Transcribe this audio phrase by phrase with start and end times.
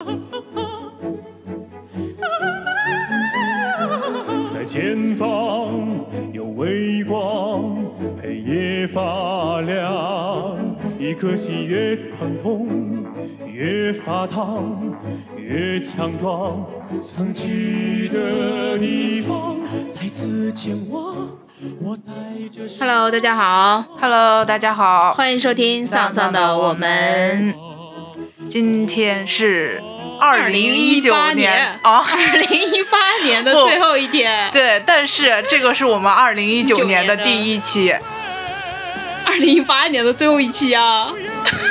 [4.48, 5.68] 在前方
[6.32, 7.76] 有微光，
[8.22, 10.56] 黑夜发亮。
[10.98, 13.04] 一颗心越疼痛，
[13.46, 14.94] 越发烫，
[15.36, 16.64] 越强壮。
[16.98, 19.56] 藏起的地方，
[19.90, 21.14] 再次前往。
[21.82, 22.12] 我带
[22.50, 27.54] 着 Hello，大家好，Hello，大家好，欢迎收听丧丧的我们。
[28.48, 29.80] 今天是
[30.20, 37.94] 二零一九2018年啊，二零一八年的最后一天， 对，但是这个是我们二零一九年的第一期
[39.24, 41.12] 二零一八年的最后一期啊，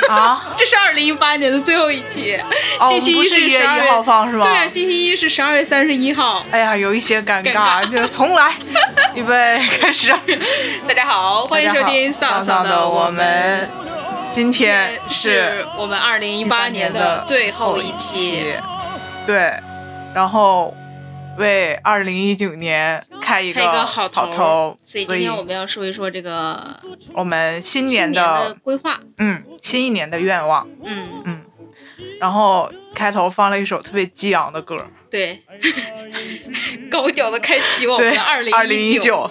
[0.08, 2.36] 啊， 这是二零一八年的最后一期。
[2.80, 4.44] 哦星期一是十二一号放是吗？
[4.46, 6.44] 对啊，星期一是十二月三十一号。
[6.50, 8.54] 哎呀，有一些尴尴尬，尬就重来，
[9.14, 10.10] 预备开始。
[10.88, 13.89] 大家好，欢迎收听丧丧的我们。。
[14.32, 18.30] 今天是我们二零一八年的最后一期。
[18.30, 18.54] 期。，
[19.26, 19.52] 对，
[20.14, 20.74] 然后
[21.36, 26.76] 为二零一九年开一个好好头，所所以今天我们要说一说这个
[27.12, 29.00] 我们新新年年的规划。
[29.18, 31.44] 嗯新一年的愿望，嗯，嗯，
[32.18, 34.76] 然后开头放了一首特别激昂的歌，
[35.10, 35.42] 对，
[36.90, 39.30] 高调的开启我们二零二零一九，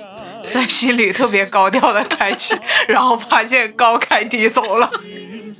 [0.51, 4.89] 在心里特别高调的开启，然后发现高开低走了，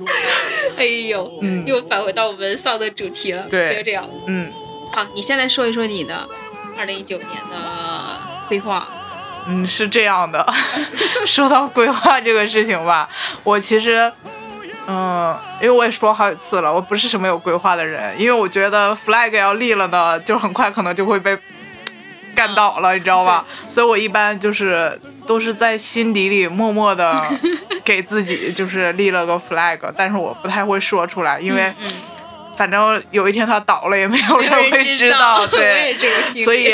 [0.78, 3.44] 哎呦，嗯又返回到我们丧的主题了。
[3.50, 4.08] 对就这样。
[4.28, 4.52] 嗯
[4.92, 6.28] 好，你先来说一说你的
[6.78, 8.88] 二零一九年的规划。
[9.48, 10.46] 嗯，是这样的。
[11.26, 13.10] 说到规划这个事情吧，
[13.44, 14.12] 我其实。
[14.92, 21.38] 嗯，因为我也说好几次了，我不是什么有规划的人，因为我觉得 flag 要立了呢，就很快可能就会被
[22.40, 23.46] 干倒了，你知道吧？
[23.70, 27.22] 所以我一般就是都是在心底里默默的
[27.84, 31.92] 给自己就是立了个 flag，但是我不太会说出来，因为嗯，
[32.56, 35.98] 反正有一天它倒了，也没有人人会知道， 对。
[36.46, 36.74] 所以，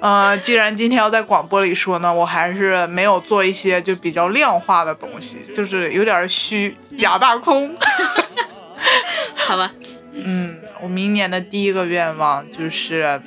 [0.00, 7.76] 呃，既然今天要在广播里说呢，我还是没有做一些就比较量化的东西，就是有点虚，假大空。
[9.36, 9.70] 好吧，
[10.14, 13.20] 嗯，我明年的第一个愿望就是，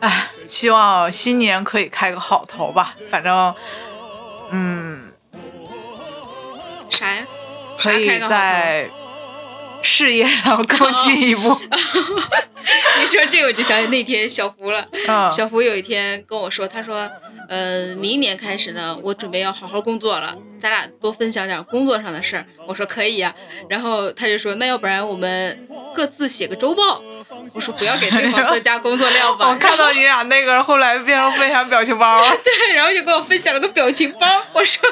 [0.00, 2.94] 哎，希望新年可以开个好头吧。
[3.10, 3.54] 反正，
[4.50, 5.12] 嗯，
[6.90, 7.26] 啥呀？
[7.78, 8.90] 可以开个好头在
[9.82, 11.58] 事业上更进一步。
[13.00, 14.86] 你说这个我就想起那天小福了。
[15.08, 17.10] 嗯，小福有一天跟我说，他说，
[17.48, 22.44] 呃，明年开始呢，我准备要好好工作了，咱俩多分享点工作上的事儿。
[22.66, 23.34] 我说可以呀、
[23.68, 27.02] 然后他就说，那要不然我们各自写个周报。
[27.54, 29.48] 我说不要给对方增加工作量吧。
[29.48, 32.36] 我看到你俩那个后来变成分享表情包了。
[32.44, 34.26] 对，然后就给我分享了个表情包。
[34.52, 34.88] 我说，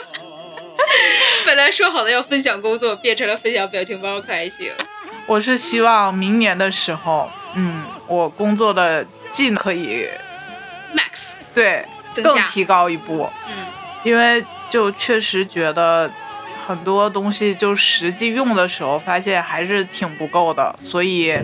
[1.46, 4.72] 本来说好的要分享工作，变成了分享表情包，可还行。
[5.26, 10.08] 我是希望明年的时候，嗯，我工作的技能可以
[10.94, 13.66] Max，对更提高一步，嗯
[14.04, 16.10] 因为就确实觉得
[16.66, 21.36] 很多东西就实际用的时候，发现还是挺不够的，所以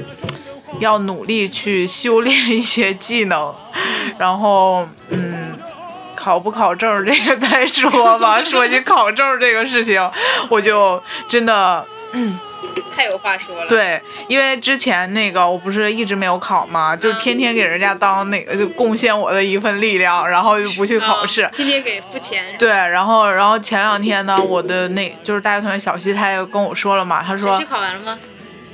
[0.80, 3.54] 要努力去修炼一些技能，
[4.18, 5.52] 然后嗯。
[6.16, 8.40] 考不考证这个再说吧。
[8.48, 10.00] 说起考证这个事情，
[10.48, 11.84] 我就真的
[12.96, 21.46] 太有话说了。，对，因为之前那个我不是一直没有考嘛，就嗯天天给人家当那个就贡献我的一份力量，然后就不去考试。
[21.54, 22.56] 天天给付钱。
[22.58, 28.18] 对，然后然后前两天呢，我的那就是大学同学小西，他也跟我说了嘛，他说小西考完了吗？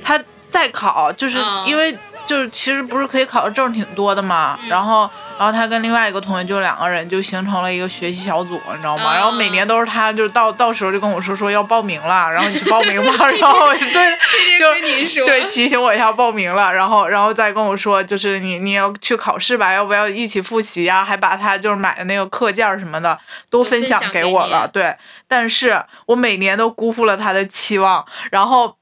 [0.01, 0.17] 他
[0.51, 1.97] 在考，就是嗯因为
[2.27, 9.13] 就是其实不是可以考的证挺多的嘛，嗯然后然后他跟另外一个同学就两个人就形成了一个学习小组，你知道吗？
[9.13, 15.25] 嗯然后每年都是他，就到到时候就跟我说说要报名了， 然后你去报名吧，然后 对就跟你说。
[15.25, 21.03] 对，提醒我一下报名了，然后然后再跟我说，就是你你要去考试吧，要不要一起复习呀？
[21.03, 23.17] 还把他就是买的那个课件什么的
[23.49, 24.95] 都分享给我了，对。
[25.27, 28.75] 但是我每年都辜负了他的期望，然后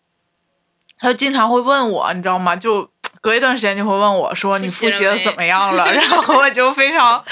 [1.00, 2.56] 他就经常会问我，你知道吗？
[2.56, 2.90] 就
[3.22, 5.90] 隔一段时间就会问我说你复习的怎么样了？
[5.92, 7.24] 然后我就非常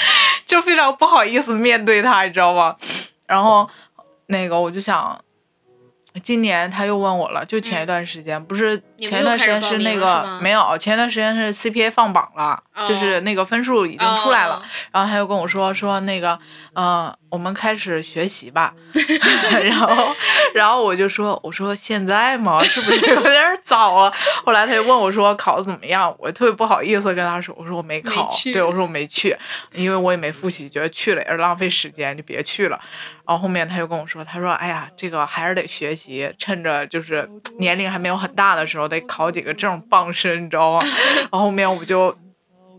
[0.46, 2.76] 就非常不好意思面对他，你知道吗？
[3.26, 3.70] 然后
[4.28, 5.20] 那个我就想。
[6.24, 14.56] 今年他又问我了，就前一段时间，不是前一段时间是那个没有，前一段时间是 CPA 放榜了，就是那个分数已经出来了。
[14.56, 16.38] 哦然后他就跟我说说那个，
[16.74, 18.74] 嗯、我们开始学习吧。
[19.64, 20.16] 然后，
[20.56, 22.64] 然后我就说，我说现在吗？
[22.64, 24.12] 是不是有点早啊？
[24.46, 26.14] 后来他就问我说考的怎么样？
[26.18, 29.36] 我特别不好意思跟他说，我说我没考，没对我说我没去，
[29.74, 32.80] 因为我也没复习，觉得去了也是浪费时间，就别去了。
[33.28, 37.30] 然后后面他就跟我说，他说，哎呀，这个还是得学习，趁着就是
[37.60, 40.80] 年龄还没有很大的时候，得考几个证傍身，你知道吗？
[41.32, 42.18] 然后后面我就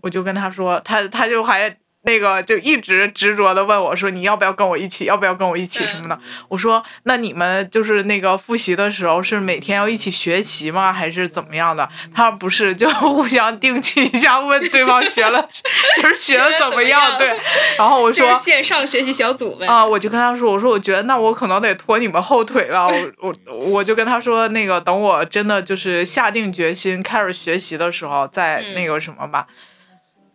[0.03, 6.19] 我就跟他说，他他就还那个就一直执着的问我说，你要不要跟我一起，要不要跟我一起什么的？
[6.49, 10.93] 我说，那你们就是那个复习的时候是每天要一起学习吗？
[10.93, 11.87] 还是怎么样的？
[12.15, 15.47] 他说不是，就 互相定期一下，问对方学了，
[16.01, 17.19] 就是学了怎么样？
[17.19, 17.37] 对。
[17.77, 18.35] 然后我说。
[18.35, 19.67] 线上学习小组呗。
[19.67, 22.87] 啊，我就跟他说，我说我觉得那我可能得拖你们后腿了，
[23.19, 29.47] 我我我就跟他说，那个等我真的就是下定决心开始学习的时候，再嗯那个什么吧。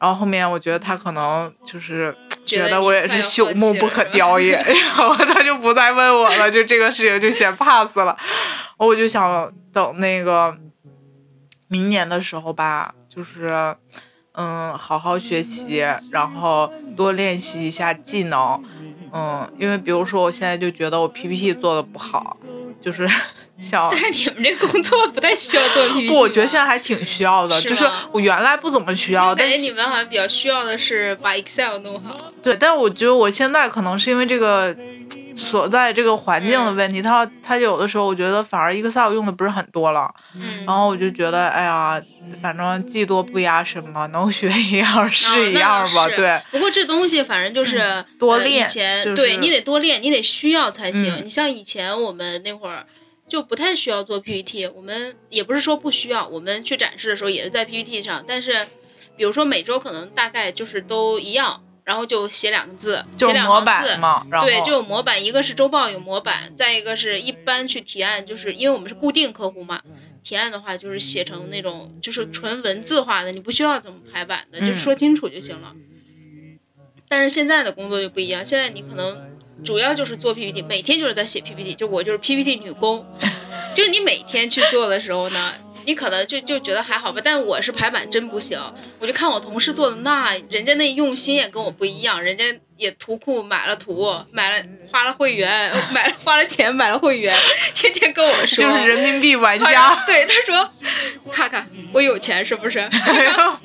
[0.03, 2.13] 然后后面我觉得他可能就是
[2.44, 8.13] 觉得我也是朽木不可雕也， 然后他就不再问我了，就这个事情就先 pass 了。
[8.75, 10.53] 我就想等那个
[11.69, 13.73] 明年的时候吧，就是
[14.33, 15.77] 嗯，好好学习，
[16.11, 18.61] 然后多练习一下技能。
[19.13, 22.35] 嗯，因为比如说我现在就觉得我 PPT 做的不好，
[22.81, 23.07] 就是
[23.63, 32.15] 想但是你们这工作不太需要做 PPT 不，我觉得现在还挺需要的，就是我原来不怎么需要，我感但是觉你们好像比较需要的是把 Excel 弄好。
[32.42, 34.75] 对，但我觉得我现在可能是因为这个
[35.36, 42.00] 所在这个环境的嗯问题，它它有的时候我觉得反而 Excel 用的不是很多了，嗯，然后我就觉得哎呀，
[42.42, 46.39] 反正技多不压身嘛，能学一样是一样吧，是对。
[46.51, 51.12] 不过这东西反正就是、嗯多呃练以前、就是对你得多练，你得需要才行。
[51.15, 52.86] 嗯你像以前我们那会儿
[53.28, 58.68] 就不太需要做 PPT，我们也不是说不需要，我们去展示的时候也是在 PPT 上，但是
[59.16, 64.00] 比如说每周可能大概就是都一样，然后就写两个字，就模写两行字板。
[64.00, 69.81] 嘛，对，就有模板，一个是周报有模板，再一个是一般去提案，就是因为我们是固定客户嘛，
[70.24, 75.74] 提案的话就是写成那种就是纯文字化的，你不需要怎么排版的，就嗯说清楚就行了。
[77.10, 79.32] 但是现在的工作就不一样，现在你可能
[79.63, 83.06] 主要就是做 PPT，每天就是在写 PPT，就我就是 PPT 女工，
[83.74, 85.54] 就是你每天去做的时候呢，
[85.85, 88.59] 你可能就就觉得还好吧，但是我是排版真不行，
[89.00, 92.44] 我就看我同事做的那，人家那用心也跟我不一样，人家
[92.77, 97.38] 也图库买了图，买了花了会员，买了花了钱买了会员，
[97.74, 100.69] 天天跟我说，就是人民币玩家，对他说，
[101.31, 102.79] 看看我有钱是不是？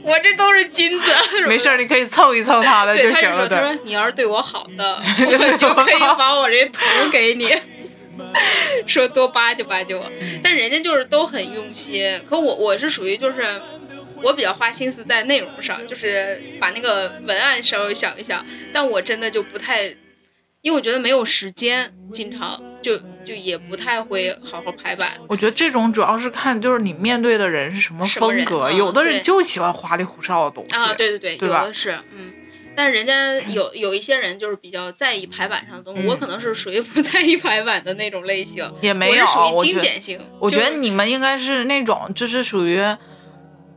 [0.03, 1.11] 我这都是金子，
[1.47, 3.63] 没事儿，你可以蹭一蹭他的对，他行了，就说，他。
[3.63, 6.81] 说你要是对我好的， 我就可以把我这图
[7.11, 7.47] 给你，
[8.87, 10.11] 说多巴结巴结我。
[10.43, 13.61] 但人家就是都很用心，可我我是属于就是。
[14.21, 19.85] 我比较花心思在内容上，就是把那个文案稍微想一想，但我真的就不太，
[20.61, 25.13] 因为我觉得没有时间，经常就就也不太会好好排版。
[25.29, 32.33] 我觉得这种主要是看就是你面对的人是什么风格，嗯有的人就喜欢花里胡哨的东西啊，对对对，对吧有的是，嗯。
[32.79, 40.21] 但人家有有一些人就是比较在意排版上的东西，嗯我可能是属于不在意排版的那种类型，也没有，我属于精简型。
[40.39, 42.81] 我觉得你们应该是那种，就是属于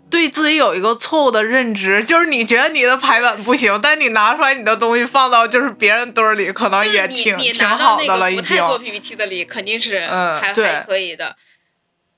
[0.08, 8.64] 对自己有一个错误的认知，就是你觉得你的排版不行，但你拿出来你的东西放到就是别人堆儿里，可能也挺挺好的了，已经不太。
[8.64, 11.36] 做 PPT 的里，肯定是还、嗯还可以的。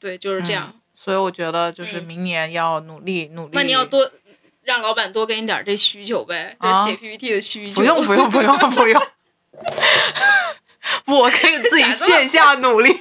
[0.02, 0.74] 对，就是这样。
[0.94, 3.52] 所以我觉得就是嗯明年要努力努力。
[3.54, 4.10] 那你要多
[4.64, 7.76] 让老板多给你点儿这需求呗，这啊写 PPT 的需求。
[7.76, 9.02] 不用不用不用不用，
[11.08, 13.00] 我可以自己线下努力。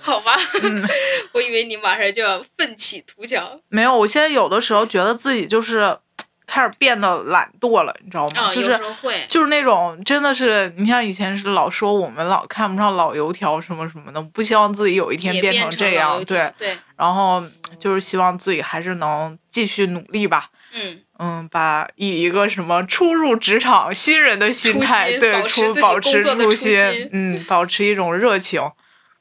[0.00, 0.34] 好吧？
[0.62, 0.86] 嗯
[1.32, 5.98] 我以为你马上就要奋起图强没有，我现在有的时候觉得自己就是
[6.46, 8.52] 开始变得懒惰了，你知道吗？
[8.52, 9.26] 就是会。
[9.28, 16.52] 就是那种真的是，你像以前是老说我们老看不上老油条什么什么的，不希望自己有一天变成这样，对。
[16.58, 17.42] 对，然后
[17.78, 20.50] 就是希望自己还是能继续努力吧。
[20.72, 28.60] 嗯，嗯，把以一个什么初入职场新人的心态，心对，保持初保持初心，嗯，保持一种热情，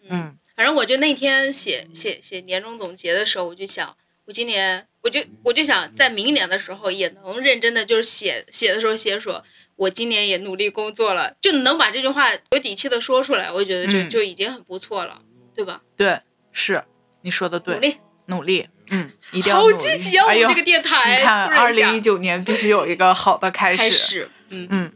[0.09, 9.43] 嗯反正我就那天写写写年终总结的时候，我就想，我今年我就我就想在明年的时候也能认真的，就是写写的时候写说，
[9.75, 15.21] 我今年也努力工作了，就能把这句话有底气的说出来，我觉得就、嗯就已经很不错了，
[15.55, 15.81] 对吧？
[15.97, 16.83] 对，是
[17.21, 20.25] 你说的对，努力，努力，嗯，一定要好努力积极啊！
[20.25, 23.77] 我们这个电台，你看，二零一九年必须有一个好的开始。
[23.77, 24.91] 开始，嗯嗯，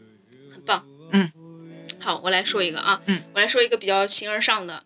[0.54, 1.30] 很棒，嗯，
[2.00, 4.84] 好，我来说一个啊，嗯，我来说一个比较形而上的，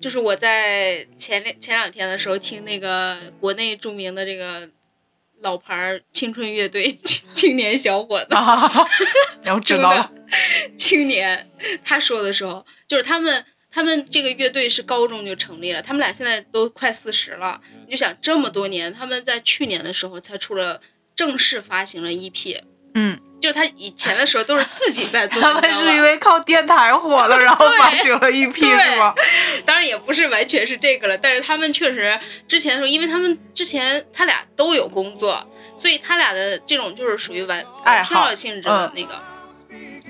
[0.00, 4.68] 就是我在前两前两天的时候听那个国内著名的这个
[5.40, 8.70] 老牌儿青春乐队青青年小伙子，啊，
[9.54, 10.12] 我知道了，
[10.78, 11.50] 青年，
[11.84, 20.80] 他说的时候，就是他们他们这个乐队是高中就成立了，他们俩现在都快四十了，你就想这么多年，他们在去年的时候才出了
[21.14, 22.62] 正式发行了 EP，
[22.94, 29.14] 嗯，就是他以前的时候都是自己在做，他们是因为靠电台火了， 然后发行了一批是吗？
[29.64, 39.20] 当然也不是完全是这个了，但是他们确实之前的时候，因为他们之前他俩都有工作，所以他俩的这种就是属于玩爱好性质的那个。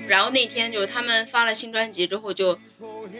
[0.07, 2.57] 然后那天就是他们发了新专辑之后就，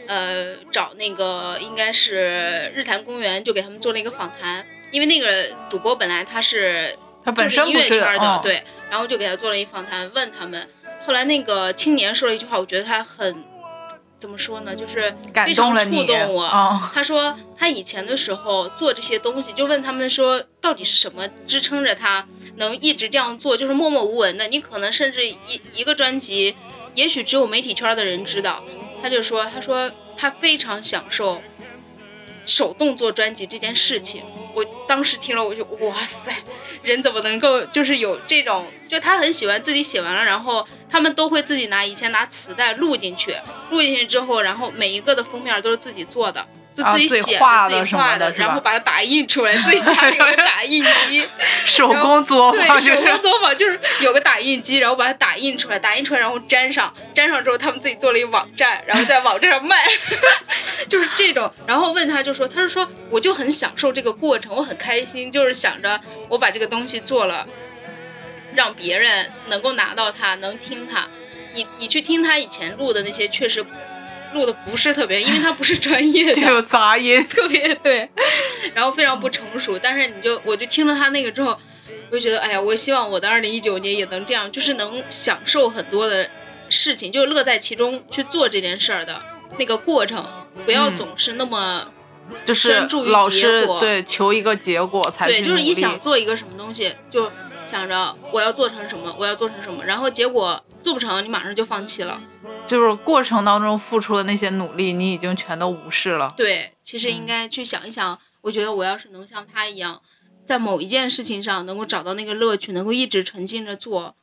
[0.07, 6.97] 呃，找那个应该是日坛公园就给他们做了一个访谈，因为那个主播本来他是
[7.27, 10.65] 他本就是音身不是乐圈的，嗯对，然后就给他做了一访谈，问他们。
[11.05, 13.43] 后来那个青年说了一句话，我觉得他很
[14.17, 16.45] 怎么说呢，就是感非常动了你，触动我。
[16.45, 24.47] 嗯他说他以前的时候做这些东西，就问他们说到底是什么支撑着他能一直这样做，就是默默无闻的。
[24.47, 25.37] 你可能甚至一
[25.73, 26.55] 一个专辑，
[26.95, 28.63] 也许只有媒体圈的人知道。
[29.01, 31.41] 他就说，他说他非常享受
[32.47, 34.23] 手动做专辑这件事情。
[34.55, 36.33] 我当时听了，我就哇塞，
[36.81, 38.65] 人怎么能够就是有这种？
[38.87, 43.35] 就他很喜欢自己写完了，然后他们都会自己拿以前拿磁带录进去，
[43.69, 46.47] 录进去之后，然后每一个的封面都是自己做的。
[46.77, 51.27] 就啊自己写画的自己画的，然后把它打印出来，自己家里有个打印机，
[51.65, 59.83] 手工作，坊就是手工作坊就是有个打印机，然后把它打印出来，打印出来然后粘上，粘上之后他们自己做了一个网站，然后在网站上卖，
[60.87, 61.51] 就是这种。
[61.65, 67.47] 然后问他就说，他是说我就很享受这个过程，我很开心，就是想着我把这个东西做了，
[68.53, 71.07] 让别人能够拿到它，能听它。
[71.53, 73.65] 你你去听他以前录的那些，确实
[74.33, 77.25] 录的不是特别，因为他不是专业的， 就有杂音。
[77.29, 78.09] 特别对，
[78.73, 79.77] 然后非常不成熟。
[79.79, 81.57] 但是你就我就听了他那个之后，
[82.09, 86.29] 我就觉得，哎呀，我希望我的二零一九年也能这样，就是能享受很多的
[86.69, 89.21] 事情，就乐在其中去做这件事儿的
[89.57, 90.25] 那个过程，
[90.65, 91.91] 不要嗯总是那么、
[92.45, 97.31] 就是老结果师对求一个结果才对，就是一想做一个什么东西，就
[97.65, 102.19] 想着我要做成什么，我要做成什么，然后结果做不成，你马上就放弃了。
[102.65, 106.33] 就是过程当中付出的那些努力，你已经全都无视了。
[106.37, 110.01] 对，其实应嗯该去想一想，我觉得我要是能像他一样，
[110.45, 114.15] 在某一件事情上能够找到那个乐趣，能够一直沉浸着做，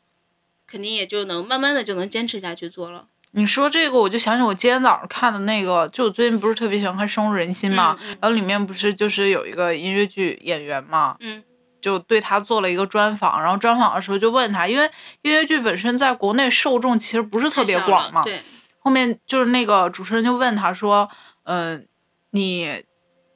[0.67, 3.07] 肯定也就能慢慢的就能坚持下去做了。
[3.33, 11.43] 你说这个，我就想起我今天早上看的那个，就我最近不是特别喜欢看《深入人心》嘛，嗯嗯然后里面不是就是有一个音乐剧演员嘛，嗯
[11.85, 18.41] 就对他做了一个专访，然后专访的时候就问他，因为音乐剧本身在国内受众其实不是特别广嘛，对，
[18.79, 21.07] 后面就是那个主持人就问他说，
[21.43, 21.87] 嗯、
[22.31, 22.83] 你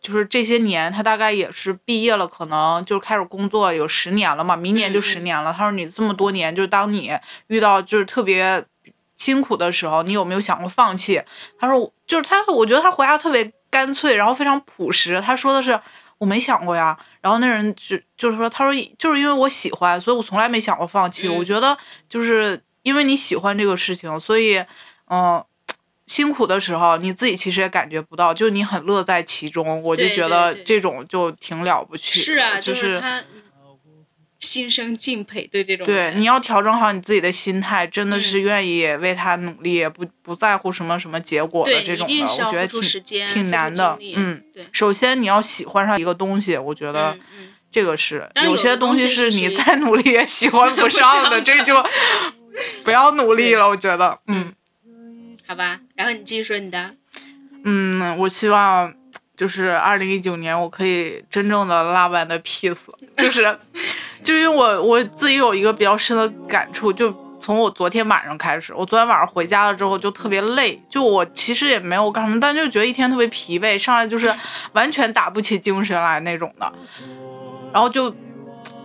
[0.01, 5.53] 就是这些年，他大概也是毕业了，可能就开始工作有十年了嘛，明年就十年了。
[5.53, 7.13] 他说你这么多年，就是当你
[7.49, 8.65] 遇到就是特别
[9.15, 11.23] 辛苦的时候，你有没有想过放弃？
[11.59, 15.21] 他说就是他，我觉得他回答特别干脆，然后非常朴实。
[15.21, 15.79] 他说的是
[16.19, 16.99] 我没想过呀。
[17.21, 21.27] 然后那人就就是说，他说就是因为我喜欢，所以我从来没想过放弃。
[21.29, 21.77] 嗯我觉得
[22.09, 24.65] 就是因为你喜欢这个事情，所以
[25.07, 25.45] 嗯。
[26.07, 32.19] 辛苦的时候，你自己其实也感觉不到，就你很乐在其中，我就觉得这种就挺了不起。
[32.19, 33.23] 是啊，就是他
[34.41, 43.99] 心生敬佩，对这种对，你要调整好你自己的心态，真的嗯是愿意为他努力，不不在乎什么什么结果的，这种的，我觉得挺间，挺难的。
[44.15, 47.19] 嗯，对，首先你要喜欢上一个东西，我觉得
[47.71, 51.85] 这个是、有些东西是你再努力也喜 欢不不上的，上这就
[52.85, 53.69] 不要努力了。
[53.69, 54.55] 我觉得，嗯
[55.47, 55.81] 好吧。
[55.95, 56.95] 然后你继续说你的，
[57.65, 58.95] 嗯，我希望
[59.39, 62.77] 就是二零一九年我可以真正的拉完的 peace，
[63.17, 63.57] 就是
[64.25, 74.35] 就因为我我自己有一个比较深的感触，就从我昨天晚上开始，我昨天晚上回家了之后就特别累，就我其实也没有干什么，但就觉得一天特别疲惫，上来就是
[74.73, 76.73] 完全打不起精神来那种的，
[77.73, 78.13] 然后就。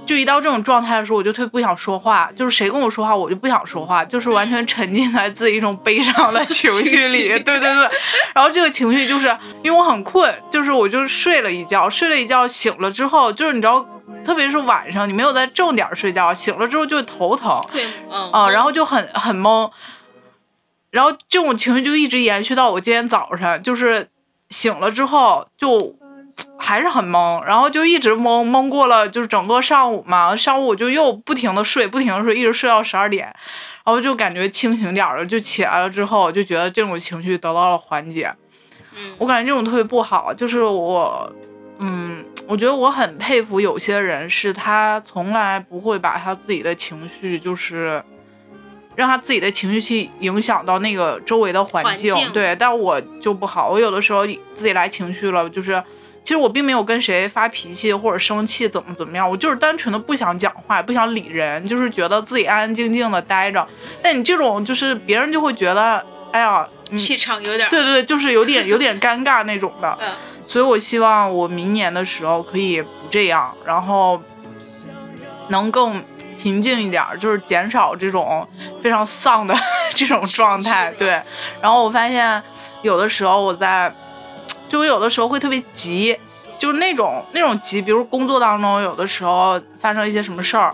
[0.05, 7.19] 就一到这种状态的时候，我就特别不想说话，就是谁跟我说话，我就不想说话，就是完全沉浸在自己一种悲伤的情绪里。
[7.31, 7.39] 绪。
[7.39, 7.89] 对对对，
[8.33, 9.27] 然后这个情绪就是
[9.63, 13.85] 因为我很困，就是我就睡了一觉，睡了一觉醒了之后，就是你知道，
[14.25, 18.29] 特别是晚上你没有在正点儿睡觉，醒了之后就头疼，对，嗯。
[18.31, 19.71] 啊，然后就很很懵，
[20.91, 24.09] 然后这种情绪就一直延续到我今天早上，就是
[24.49, 25.95] 醒了之后就
[26.57, 33.25] 还是很懵，然后就一直懵懵过了，就是整个上午嘛，上午我就又不停的睡，不停的睡，一直睡到十二点，
[33.83, 38.33] 然后就感觉清醒点儿了，就起来了之后就觉得这种情绪得到了缓解，
[38.95, 41.31] 嗯我感觉这种特别不好，就是我，
[41.79, 48.01] 嗯，我觉得我很佩服有些人，是他从来不会把他自己的情绪，就是
[48.95, 52.13] 让他自己的情绪去影响到那个周围的环境。
[52.13, 55.83] 环境对，但我就不好，我有的时候自己来情绪了，就是
[56.23, 63.67] 其实我并没有跟谁发脾气或者生气，怎么怎么样，我就是单纯的不想讲话，不想理人，就是觉得自己安安静静的待着。
[64.01, 69.97] 但你这种就是别人就会觉得，哎呀，气场有点，对对对，就是有点有点尴尬那种的。
[70.01, 70.07] 嗯
[70.45, 74.21] 所以我希望我明年的时候可以不这样，然后
[75.47, 76.03] 能更
[76.37, 78.45] 平静一点儿，就是减少这种
[78.81, 79.55] 非常丧的
[79.95, 80.93] 这种状态。
[80.97, 81.21] 对，
[81.61, 82.43] 然后我发现
[82.81, 83.91] 有的时候我在，
[84.73, 86.17] 就我有的时候会特别急，
[86.57, 90.73] 就是那种那种急，比如工作当中有的时候发生一些什么事儿。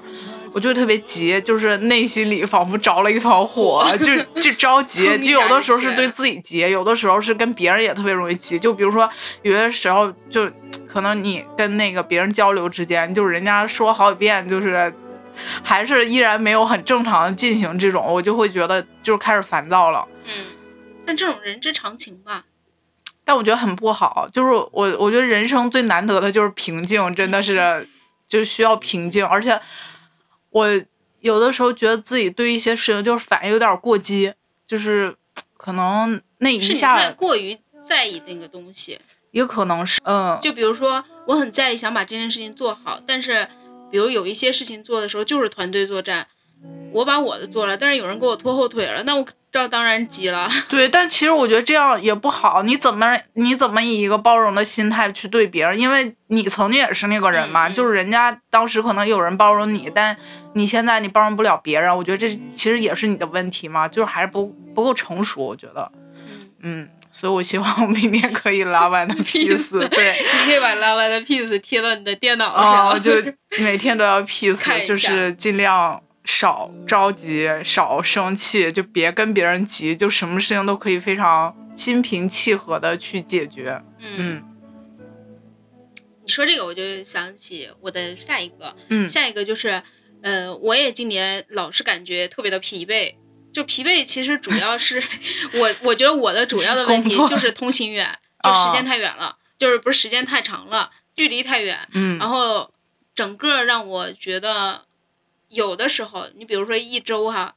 [0.53, 8.57] 我就特别急，就是内心里仿佛着了一团火，就就着急，就有的时候是对自己急，有的时候是跟别人也特别容易急。
[8.57, 9.07] 就比如说，
[9.41, 10.49] 有些时候就
[10.87, 14.91] 可能你跟那个别人交流之间，就是人家说好几遍，就是
[15.61, 20.07] 还是依然没有很正常的进行这种，我就会觉得就是开始烦躁了。
[20.25, 20.45] 嗯，
[21.05, 22.45] 但这种人之常情吧。
[23.29, 27.87] 但我觉得很不好，就是我我觉得人生最难得的就是平静，真的是
[28.27, 29.61] 就需要平静，而且
[30.49, 30.67] 我
[31.19, 34.33] 有的时候觉得自己对一些事情就是反应有点过激，
[34.65, 35.15] 就是
[35.57, 37.55] 可能那一下太过于
[37.87, 38.99] 在意那个东西。
[39.29, 43.47] 也可能是嗯，就比如说，我很在意，想把这件事情做好，但是，
[43.91, 46.25] 比如有一些事情做的时候就是团队作战，
[46.91, 50.49] 我把我的做了，但是有人给我拖后腿了，那我这当然急了。
[50.69, 52.63] 对，但其实我觉得这样也不好。
[52.63, 55.79] 你怎么你怎么以一个包容的心态去对别人？
[55.79, 60.15] 因为你曾经也是那个人嘛，就是人家当时可能有人包容你，但
[60.53, 73.11] 你现在你包容不了别人，我觉得这其实也是你的问题嘛，就是还是不不够成熟，我觉得，嗯，嗯，所以我希望我明天可以拉完的 peace， 对，你可以把拉完的 piece 贴到你的电脑啊、上，就
[73.59, 76.01] 每天都要看 peace，就是尽量
[76.31, 83.81] 少着急，少生气，就别跟别人急，就什么事情都可以非常心平气和的去解决。
[83.97, 84.43] 嗯，嗯。
[86.23, 89.09] 你说这个我就想起我的下一个，嗯。
[89.09, 89.81] 下一个就是，
[90.21, 93.15] 呃，我也今年老是感觉特别的疲惫。
[93.51, 95.03] 就疲惫，其实主要是
[95.53, 98.07] 我，我觉得我的主要的问题就是通勤远，
[98.43, 98.85] 就时间哦。
[98.85, 102.19] 太远了，就是不是时间太长了，距离太远，嗯。
[102.19, 102.71] 然后
[103.15, 104.83] 整个让我觉得，
[105.49, 107.55] 有的时候，你比如说一周哈，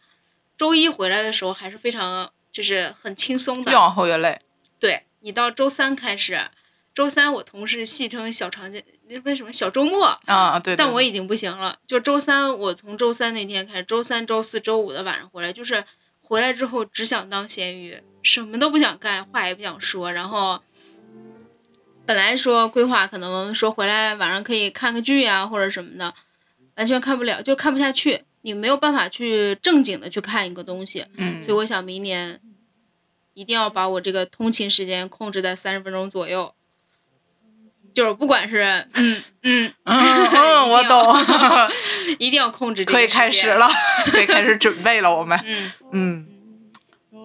[0.58, 4.38] 周一回来的时候还是非常就是很轻松的越的，往后越累。
[4.78, 6.40] 对你到周三开始，
[6.94, 10.06] 周三我同事戏称小长假，那为什么小周末？
[10.26, 11.78] 啊，对对但我已经不行了。
[11.86, 15.84] 就周三，我从周三那天开始，周三、周四周五的晚上回来，就是
[16.20, 20.12] 回来之后只想当咸鱼，什么都不想干，话也不想说。
[20.12, 20.60] 然后
[22.04, 26.12] 本来说规划可能说回来晚上可以看个剧呀、或者什么的，
[26.76, 28.22] 完全看不了，就看不下去。
[28.44, 32.40] 你没有办法去正经的去看一个东西，嗯所以我想明年
[33.34, 36.52] 一定要把我这个通勤时间控制在三十分钟左右。
[37.94, 38.62] 就是不管是
[38.94, 41.14] 嗯嗯 嗯嗯，我懂，
[42.18, 43.68] 一定要控制这个可以开始了，
[44.10, 45.14] 可以开始准备了。
[45.14, 46.26] 我们，嗯嗯，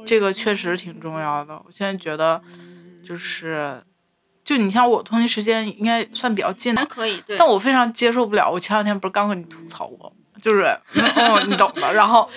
[0.06, 1.54] 这个确实挺重要的。
[1.56, 2.42] 我现在觉得，
[3.08, 3.82] 就是，
[4.48, 7.36] 就你像我通勤时间应该算比较近的，还可以，对。
[7.38, 8.50] 但我非常接受不了。
[8.50, 10.10] 我前两天不是刚跟你吐槽过，
[10.42, 11.94] 就是，嗯，你懂的。
[11.94, 12.30] 然后，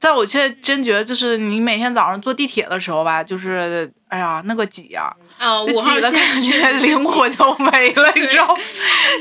[0.00, 8.56] 但我现在真觉得，就是你每天早上坐地铁的时候吧，就是，哎呀，那个挤呀、啊，就五号线挤的感觉灵魂都没了，你知道？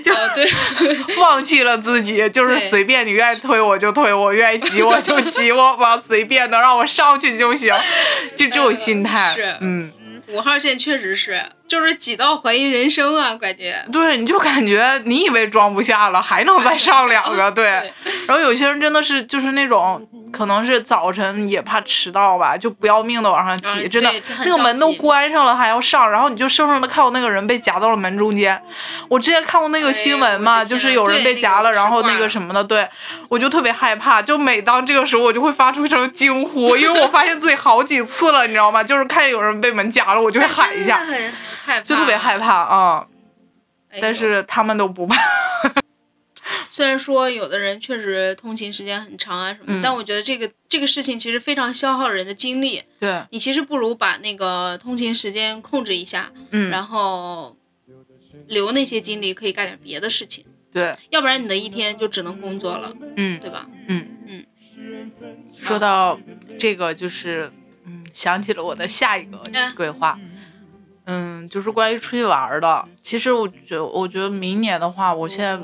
[0.02, 0.46] 就呃，对，
[1.20, 7.76] 放弃了自己，就是随便你愿意推我就推，我愿意挤我就挤，我吧随便的让我上去就行，
[8.38, 9.34] 就这种心态。
[9.36, 9.92] 是嗯，
[10.30, 13.82] 五号线确实是，就是挤到怀疑人生啊，感觉。
[13.94, 17.94] 对，你就感觉你以为装不下了，还能再上两个， 对。
[18.28, 24.12] 然后有些人真的是就是那种，可能是早晨也怕迟到吧，就不要命的往上挤，嗯真的
[24.44, 28.62] 那个门都关上了还要上，然后你就生生的看到那个人被夹到了门中间。
[29.08, 32.86] 我之前看过那个新闻嘛，就是有人被夹了，然后那个什么的，对
[33.30, 34.22] 我就特别害怕。
[34.22, 38.84] 就每当这个时候，我就会发出一声惊呼，因为我发现自己好几次了，你知道吗？
[38.84, 41.00] 就是看见有人被门夹了，我就会喊一下，
[41.64, 43.08] 害怕，就特别害怕啊、
[43.90, 44.00] 哎。
[44.02, 45.16] 但是他们都不怕。
[46.72, 49.82] 虽然说有的人确实通勤时间很长啊什么，嗯。
[49.82, 52.82] 但我觉得这个这个事情其实非常消耗人的精力。
[53.00, 57.58] 对，你其实不如把那个通勤时间控制一下，嗯，然后
[58.48, 63.40] 留那些精力可以干点别的事情，对，要不然你的一天就只能工作了，嗯。
[63.40, 63.68] 对吧？
[63.88, 64.08] 嗯。
[64.28, 64.46] 嗯。
[65.60, 66.18] 说到
[66.58, 67.52] 这个，就是
[67.86, 70.31] 嗯，想起了我的下一个嗯规划，嗯，
[71.50, 72.88] 就是关于出去玩的。
[73.02, 75.58] 其实我觉我觉得明年的话，我现在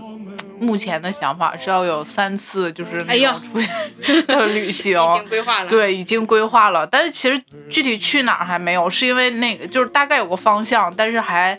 [0.59, 4.97] 目前的想法是要有三次，就是那哎呀种出去的旅行。
[4.99, 11.57] 已经规划了。，对，已经规划了，但是其实具体去哪儿还没有，是因为那个就是大概有个方向，但是还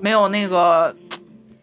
[0.00, 0.94] 没有那个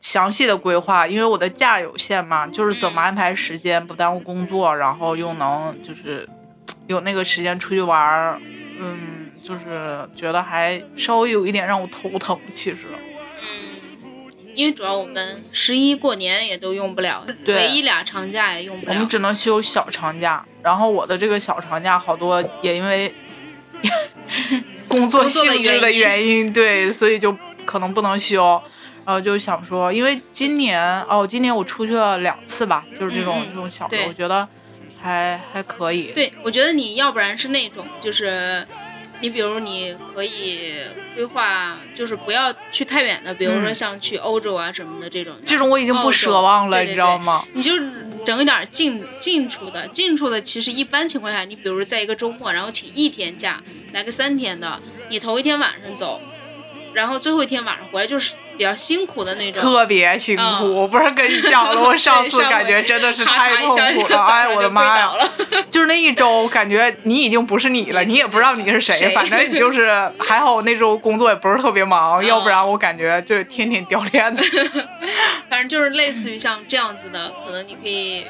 [0.02, 6.28] 详细的规划，因为我的假有限嘛，就是怎么安排时间不耽误工作，然后又能就是
[6.88, 8.40] 有那个时间出去玩儿，
[8.80, 9.19] 嗯，
[9.50, 12.78] 就是觉得还稍微有一点让我头疼，其实。
[13.42, 18.94] 嗯，因为主要我们十一过年也都用不了，对唯一俩长假也用不了。
[18.94, 23.12] 我们只能休小长假，然后我的这个小长假好多也因为
[24.88, 27.36] 工作性质的原原因，对，所以就
[27.66, 28.62] 可能不能休。
[29.06, 34.48] 然后就想说，因为今年哦，今年我出去了两次吧，就是这种、这种小的，我觉得
[35.02, 36.12] 还还可以。
[36.14, 38.64] 对，我觉得你要不然是那种，就是
[39.22, 40.76] 你比如你可以
[41.14, 45.42] 规划，就是不要去太远的，比如说嗯像去欧洲啊什么的这种的。
[45.46, 47.46] 这种我已经不奢望了，你知道吗？
[47.54, 47.74] 你就
[48.26, 54.80] 整一点近近处的，近处的其实一般情况下，你比如在一个周末，然后请一天假，来个三天的，
[55.10, 56.22] 你头一天晚上走，
[56.94, 59.64] 然后最后一天晚上回来，就是比较辛苦的那种。
[59.64, 65.12] 特别辛苦，嗯我不是跟你讲了，我 上次感觉真的是太痛苦了，哎，我的妈呀。
[65.72, 74.44] 就是那一周，感觉你已经不是你了， 你也不知道你是谁，谁反正你就是 还好，我那周工作也不是特别忙，嗯要不然我感觉就天天掉链子。
[75.50, 78.28] 反正就是类似于像这样子的，可能你可以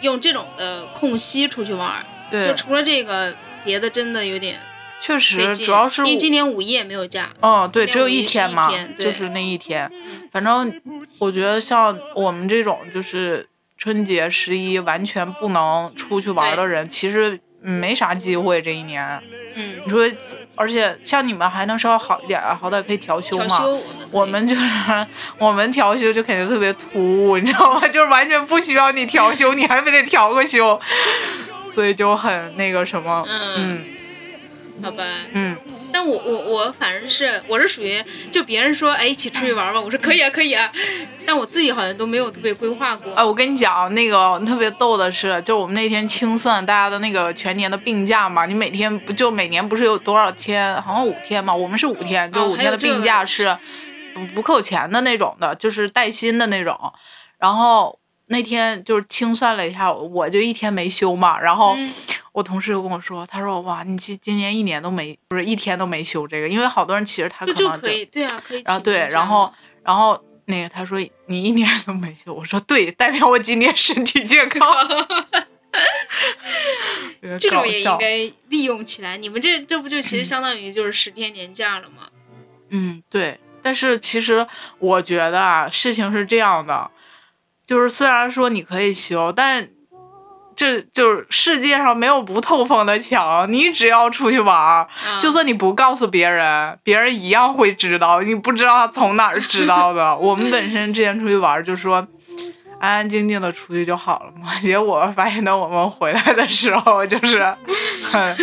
[0.00, 2.46] 用这种的空隙出去玩对。
[2.46, 3.34] 就，除了这个，
[3.64, 4.60] 别的真的有点
[5.02, 7.28] 确实，主要是因为今年五一也没有假。
[7.40, 9.90] 嗯，对，只有一天嘛，就是那一天。
[10.30, 10.80] 反正
[11.18, 19.20] 我觉得像我们这种就是春节、十一完全不能出去玩的人，其实没啥机会这一年。
[19.54, 20.08] 嗯，你说，
[20.56, 23.44] 而且像你们还能稍微好一点啊，好歹可以调休嘛。
[23.44, 24.62] 调休我们我们就是
[25.36, 27.86] 我们调休就肯定特别突兀，你知道吗？
[27.88, 30.80] 就是完全不需要你调休，你还非得调个休，
[31.70, 33.84] 所以就很那个什么，嗯嗯
[34.82, 35.04] 好吧。
[35.32, 35.56] 嗯，
[35.92, 40.70] 但我我我反正是我是属于就别人说哎一起出去玩吧，我说可以啊可以啊，
[41.26, 43.12] 但我自己好像都没有特别规划过。
[43.14, 50.80] 哎，我跟你讲，那个特别逗的是，就我们那天清算大家的那个全年的病假嘛，你每天不就每年不是有多少天？
[50.82, 53.56] 好像五天嘛，我们是五天，就哦五天的病假是
[54.14, 56.76] 不不扣钱的那种的，就是带薪的那种。
[57.38, 61.76] 然后那天就是清算了一下，我就一天没休嘛，然后。
[62.32, 69.52] 嗯我同事又跟我说，他说哇，你今今年一年都没，不是一天都没休这个，因为好多人其实他可能可以对啊可以然后对，然后
[69.84, 74.66] 然后那个他说你一年都没休，我说对，代表我今年身体健康。
[77.38, 79.16] 这种也应该利用起来。
[79.16, 82.08] 你们这这不就其实嗯相当于就是十天年假了吗？
[82.70, 83.38] 嗯，对。
[83.62, 84.46] 但是其实
[84.78, 86.90] 我觉得啊，事情是这样的，
[87.66, 89.68] 就是虽然说你可以休，但
[90.54, 94.88] 这就是世界上没有不透风的墙，你只要出去玩儿，啊
[95.20, 98.20] 就算你不告诉别人，别人一样会知道。
[98.20, 100.16] 你不知道他从哪儿知道的。
[100.18, 102.06] 我们本身之前出去玩儿，就说
[102.80, 104.54] 安安静静的出去就好了嘛。
[104.60, 107.54] 结果发现等我们回来的时候，就是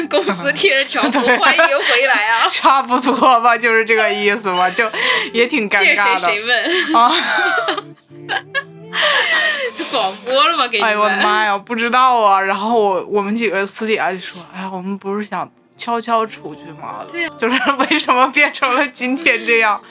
[0.09, 4.89] 公司贴着条幅对欢迎回来啊， 差不多吧，就是这个意思吧，就
[5.33, 6.19] 也挺尴尬的。
[6.19, 6.95] 谁谁问？
[6.95, 7.11] 啊！
[9.91, 10.67] 广播了吗？
[10.67, 10.83] 给你？
[10.83, 12.39] 哎呦我的妈呀，不知道啊。
[12.39, 17.05] 然后我我们几个私底下就说，哎呀，我们不是想悄悄出去吗？
[17.07, 19.81] 对呀就是为什么变成了今天这样？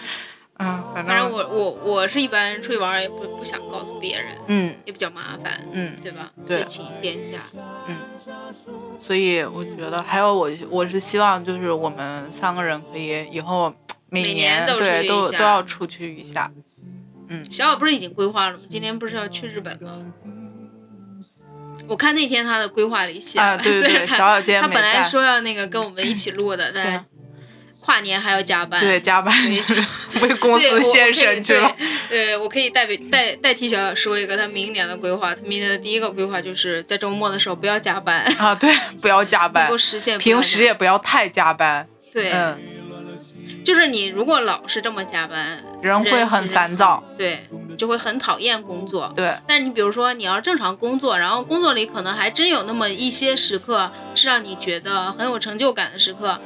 [0.61, 6.31] 嗯，反反正正我我我是一般出去玩儿也不不想告诉别人，嗯也比较麻烦，嗯，对吧？
[6.49, 7.39] 对就请一天假。
[9.01, 13.73] 所以我觉得还有我我是希望就是我们三个人可以以后
[14.11, 16.51] 每每年都出对都去一下都要出去一下。
[17.51, 18.61] 小小不是已经规划了吗？
[18.69, 20.01] 今年不是要去日本吗？
[21.87, 27.01] 我看那天他的规划里写了，啊，对对对，虽然他小小今天他本来说要那个跟我们一起录的，但是
[27.81, 28.79] 跨年还要加班。
[28.79, 29.35] 对加班
[30.21, 31.75] 为 公司献身去了。。
[32.11, 35.35] 对，呃，我可以代表代代替小小说一个他明年的规划。
[35.35, 41.89] 他明年的第一个规划就是在周末的时候不要加班，啊，对，不要加班能班够，实现平时也不要太加班。
[42.13, 42.59] 对，嗯，
[43.69, 47.05] 就是你如果老是这么加班，人会很烦躁。
[47.19, 49.13] 对，就会很讨厌工作。
[49.15, 56.41] 对，但你比如说，你要正常工作，然后工作里可能还真有那么一些时刻是让你觉得很有成就感的时刻，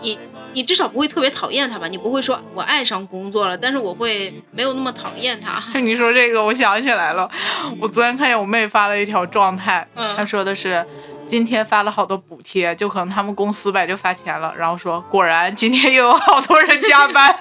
[0.00, 0.18] 你
[0.52, 1.86] 你至少不会特别讨厌他吧？
[1.86, 5.62] 你不会说我爱上工作了，但是我会没有那么讨厌他。
[5.78, 7.30] 你说这个，我想起来了，
[7.78, 10.84] 我昨天看见我妹发了一条状态，嗯她说的是，
[11.30, 17.38] 今天发了好多补贴，就可能他们公司呗就发钱了，然后说果然今天又有好多人加班，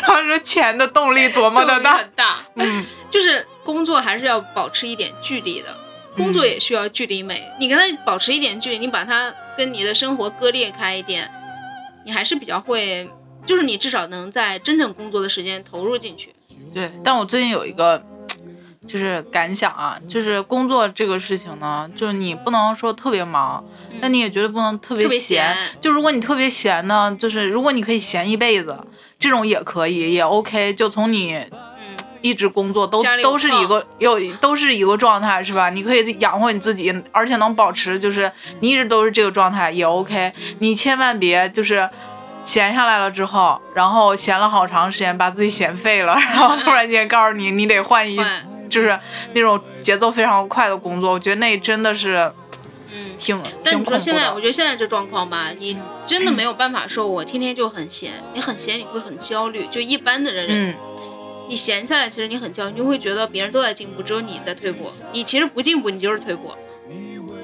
[0.00, 1.78] 然后说钱的动力多么的
[2.16, 5.76] 大，嗯，就是工作还是要保持一点距离的，
[6.16, 7.46] 工作也需要距离美。
[7.60, 11.30] 你跟他保持一点距离，你把他跟你的生活割裂开一点，
[12.06, 13.06] 你还是比较会，
[13.44, 16.34] 就是你至少能在真正工作的时间投入进去。
[16.72, 16.90] 对。
[17.04, 18.02] 但我最近有一个
[18.88, 23.62] 就是感想啊，就是工作这个事情呢，就是你不能说特别忙，
[24.00, 25.54] 但你也绝对不能特别闲。
[25.80, 28.76] 就如果你特别闲呢，就是如果你可以闲一辈子，
[29.18, 30.72] 这种也可以，也 OK。
[30.72, 35.68] 就从你嗯，一直工作都都是一个又都是一个状态是吧？
[35.68, 40.32] 你可以养活你自己，而且能保持就是你一直都是这个状态也 OK。
[40.60, 41.88] 你千万别就是
[42.42, 48.98] 闲下来了之后，然后闲了好长时间，把自己闲废了，然后突然间告诉你你得换一换，就是
[49.32, 52.30] 那种节奏非常快的工作，我觉得那真的是
[52.92, 53.16] 嗯。
[53.18, 54.40] 挺但你说现在，我。
[54.40, 55.76] 觉得现在这状况吧，你
[56.06, 58.12] 真的没有办法说，我天天就很闲。
[58.32, 59.66] 你很闲，你会很焦虑。
[59.66, 60.74] 就一般的人，嗯，
[61.48, 64.92] 你闲下来，其实你很焦虑，你就会觉得别人都在进步，只有你在退步。
[65.12, 66.52] 你其实不进步，你就是退步，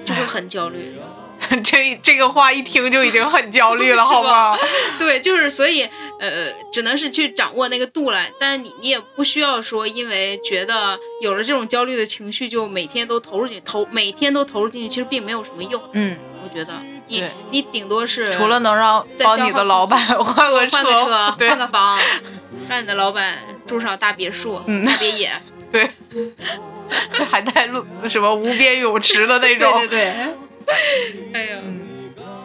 [0.04, 0.96] 就会很焦虑。
[1.64, 4.56] 这这个话一听就已经很焦虑了， 好吗？
[4.98, 5.82] 对，就是所以，
[6.18, 8.20] 呃，只能是去掌握那个度了。
[8.38, 15.82] 但是你你也不需要说，因为觉得有了这种焦虑的情绪，就每天都投入进去，投每天都投入进去，其实并没有什么用。
[15.92, 16.72] 嗯，我觉得
[17.08, 21.98] 你你顶多是除了能让帮你的在消耗自己老板换个换个车，换个房，
[22.68, 25.30] 让你的老板住上大别墅、嗯大别野。
[25.72, 25.90] 对，
[27.30, 29.72] 还带路什么无边泳池的那种。
[29.72, 30.14] 对对对。
[31.32, 31.58] 哎呦，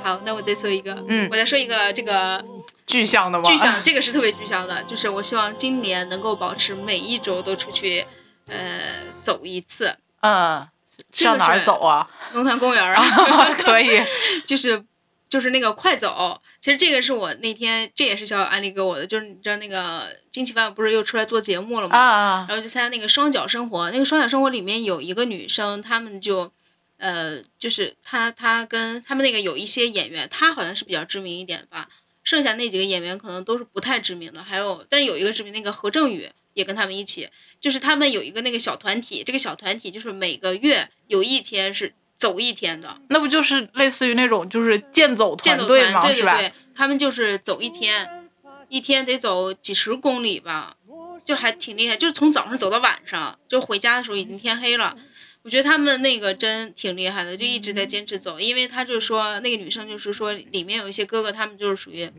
[0.04, 2.44] 好，那我再说一个，嗯我再说一个这个
[2.88, 3.44] 具象的吗？
[3.46, 8.06] 具象，这个是特别具象的，就是我希望今年能够保持每一周都出去，
[8.48, 10.68] 呃，走一次嗯，
[11.12, 12.10] 上哪儿走啊？
[12.34, 14.02] 龙潭公园啊， 可以。
[14.46, 14.84] 就是
[15.30, 16.42] 就是那个快走。
[16.60, 21.98] 其实这个是我那天这也是小小安利给我的，就是你知道那个金奇帆不是又出来做节目了吗？
[21.98, 26.52] 啊啊然后就参加那个双脚生活，那个双脚生活里面有一个女生，她们就，
[27.00, 31.90] 呃，就是他他跟他们那个有一些演员，他好像是比较知名一点吧，
[32.24, 37.30] 剩下那几个演员可能都是不太知名的，还有但是有一个知名，那个何正宇也跟他们一起，
[37.62, 45.58] 就是他们有一个那个小团体，这个小团体就是每个月有一天是走一天的，那不就是类似于那种就是健走团？
[46.02, 48.30] 对对对，他们就是走一天，
[48.68, 50.76] 一天得走几十公里吧，
[51.24, 54.98] 就还挺厉害，就是从早上走到晚上，就回家的时候已经天黑了。
[55.44, 62.12] 我觉得他们那个真挺厉害的，就一直在坚持走，因为他就说那个女生就是说里面有一些哥哥，他们就是属于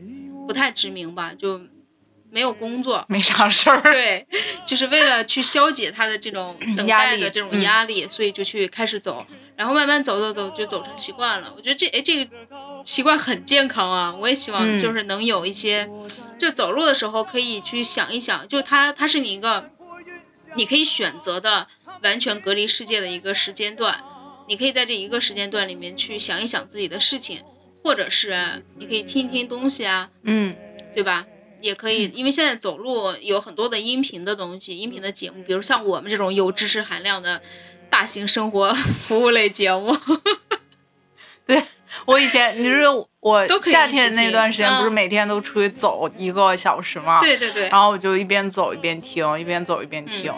[0.47, 1.61] 不太知名吧，就
[2.31, 3.81] 没有工作，没啥事儿。
[3.83, 4.25] 对，
[4.65, 7.61] 就是为了去消解他的这种等待的这种嗯。
[7.61, 11.53] 压力，所以就去开始走，然后慢慢走走走就走成习惯了。
[11.55, 12.31] 我觉得这哎这个
[12.83, 14.79] 习惯很健康啊，我也希望嗯。
[14.79, 15.87] 就是能有一些，
[16.39, 19.69] 就走路的时候可以去想一想，就它它是你一个
[20.55, 21.67] 你可以选择的
[22.03, 24.03] 完全隔离世界的一个时间段，
[24.47, 27.41] 你可以在这一个时间段里面去想一想自己的事情，
[27.83, 30.55] 或者是你可以听一听东西啊，嗯，
[30.93, 31.25] 对吧？
[31.61, 37.39] 也可以，因为现在走路有很多的音频的东西，音频的节目，比如像我们这种有知识含量的
[37.87, 38.73] 大型生活
[39.05, 39.95] 服务类节目，
[41.45, 41.61] 对
[42.07, 42.81] 我以前你是
[43.19, 44.91] 我都夏天那段时间，不是嗯。
[44.91, 47.19] 每天都出去走一个小时吗？
[47.21, 50.33] 对对对，然后我就一边走一边听，一边走一边听，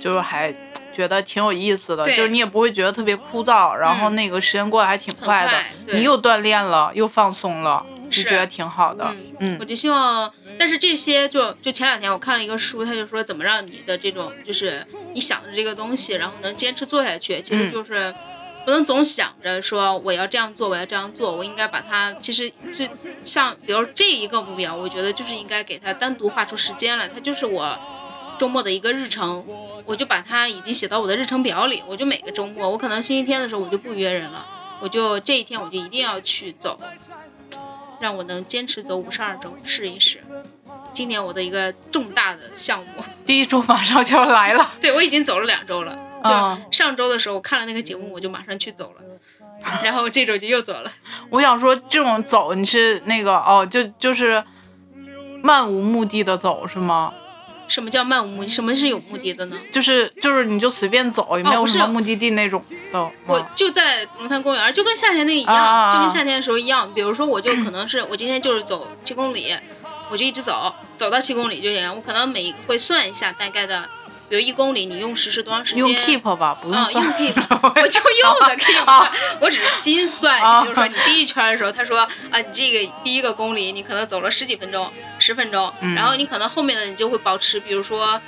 [0.00, 0.52] 就是还
[0.94, 8.24] 觉得挺有意思的，就是你也不会觉得特别枯燥，然后嗯那个时间过得还挺快的，快你又锻炼了，又放松了，就是。
[8.24, 9.14] 觉得挺好的。
[9.38, 17.72] 嗯我嗯就希望，但是这些就就前两天我看了一个书，他就说怎么让你的这种就是你想的这个东西，然后能坚持做下去，其实嗯。
[17.72, 18.14] 就是
[18.64, 22.86] 不能总想着说我要这样做，我要这样做，我应该把它其实就
[23.24, 27.78] 像比如这一个目标，我觉得就是应该给它单独画出时间来，它就是我
[28.40, 29.44] 周末的一个日程。
[29.84, 34.46] 我就把它已经写到我的日程表里，我就每个周末，我可能星期天的时候我就不约人了，
[34.80, 36.78] 我就这一天我就一定要去走，
[37.98, 40.22] 让我能坚持走五十二周，试一试。
[40.92, 45.94] 今年我的一个重大的项目， 第一周马上就要来了，对我已经走了两周了。
[46.22, 49.02] 就嗯上周的时候，我看了那个节目，我就马上去走了，
[49.82, 50.92] 然后这周就又走了。
[51.30, 54.44] 我想说这种走你是那个哦，就就是
[55.42, 57.12] 漫无目的的走是吗？
[57.70, 58.48] 什么叫漫无目的？
[58.48, 59.56] 什么是有目的的呢？
[59.70, 63.10] 就是就是你就随便走，也没有什么目的地那种的。
[63.26, 66.92] 我嗯就在龙潭公园，就跟夏天那个一样，就跟夏天的时候一样。
[66.92, 69.54] 比如说，我就可能是我今天就是走七公里，
[70.10, 71.94] 我就一直走，走到七公里就行。
[71.94, 73.88] 我可能每会算一下大概的
[74.28, 75.82] 比如一公里你用时是多长时间？
[75.82, 77.14] 用 keep 吧，不用啊，用算。
[77.14, 77.34] keep，
[77.82, 80.40] 我就用的 keep，啊我只是心算。
[80.40, 88.20] 啊你比如说你第一圈的时候，他说啊，你这个第一个公里你可能走了十几分钟、十分钟，嗯然后你可能后面的你就会保持，比如说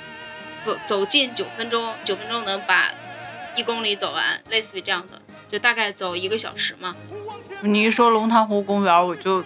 [0.61, 2.85] 走走近九分钟，九分钟能把
[3.55, 6.95] 一公里走完，类似于这样的，就大概走一个小时嘛。
[7.61, 9.43] 你一说龙潭湖公园，我就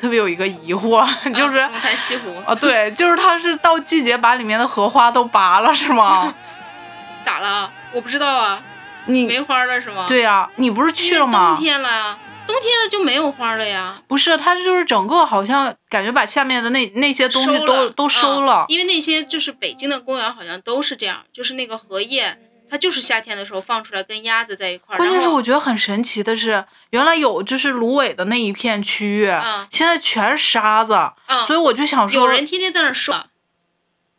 [0.00, 6.34] 特别有一个疑惑， 就是啊龙潭西湖啊，对，就是它是到季节把里面的荷花都拔了，是吗？
[7.24, 7.70] 咋了？
[7.92, 8.60] 我不知道啊，
[9.06, 11.56] 你没花了是吗？，对呀、你不是去了冬吗？
[11.58, 12.18] 天了呀，
[12.52, 14.02] 冬天的就没有花了呀。
[14.06, 18.64] 不是，它就是整个好像感觉把下面的那那些东西收都都收嗯了。
[18.68, 22.38] 因为那些就是北京的公园好像都是这样，就是那个荷叶，
[22.68, 24.98] 它就是夏天的时候放出来跟鸭子在一块儿。
[24.98, 30.94] 关键是我觉得很神奇的是，原来有就是芦苇的那一片区域，嗯现在全是沙子，
[31.26, 33.14] 嗯，所以我就想说有，人天天在那儿收，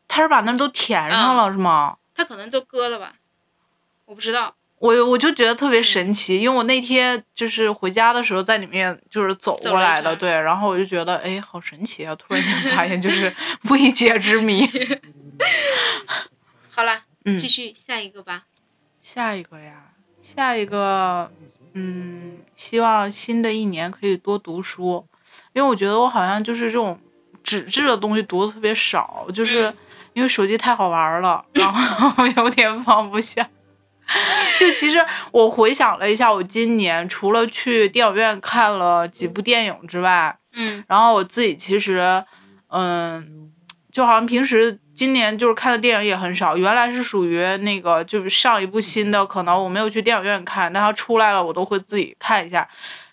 [0.07, 1.97] 他是把那都填上了、是吗？
[2.15, 3.13] 他可能就割了吧，
[4.05, 4.55] 我不知道。
[4.83, 12.13] 我我就觉得特嗯别神奇，因为我那天就是回家的时候在里面就是走过来的，对，然后我就觉得哎，好神奇啊！
[12.15, 13.33] 突然间发现就是
[13.71, 14.69] 未解之谜。
[16.69, 18.43] 好了，嗯继续下一个吧。
[18.99, 21.31] 下一个呀，下一个，
[21.75, 25.07] 嗯，希望新的一年可以多读书，
[25.53, 26.99] 因为我觉得我好像就是这种
[27.41, 29.77] 纸质的东西读的特别少，就是嗯
[30.11, 33.49] 因为手机太好玩了，然后有点放不下。
[34.59, 42.23] 就其实我回想了一下，我今年除了去电影院看了几部电影之外，嗯然后我自己其实，
[42.69, 43.51] 嗯，
[43.91, 52.67] 就好像平时今年就是看的电影也很少，原来是属于那个就是上一部新的，可能我没有去电影院看，但它出来了我都会自己看一下。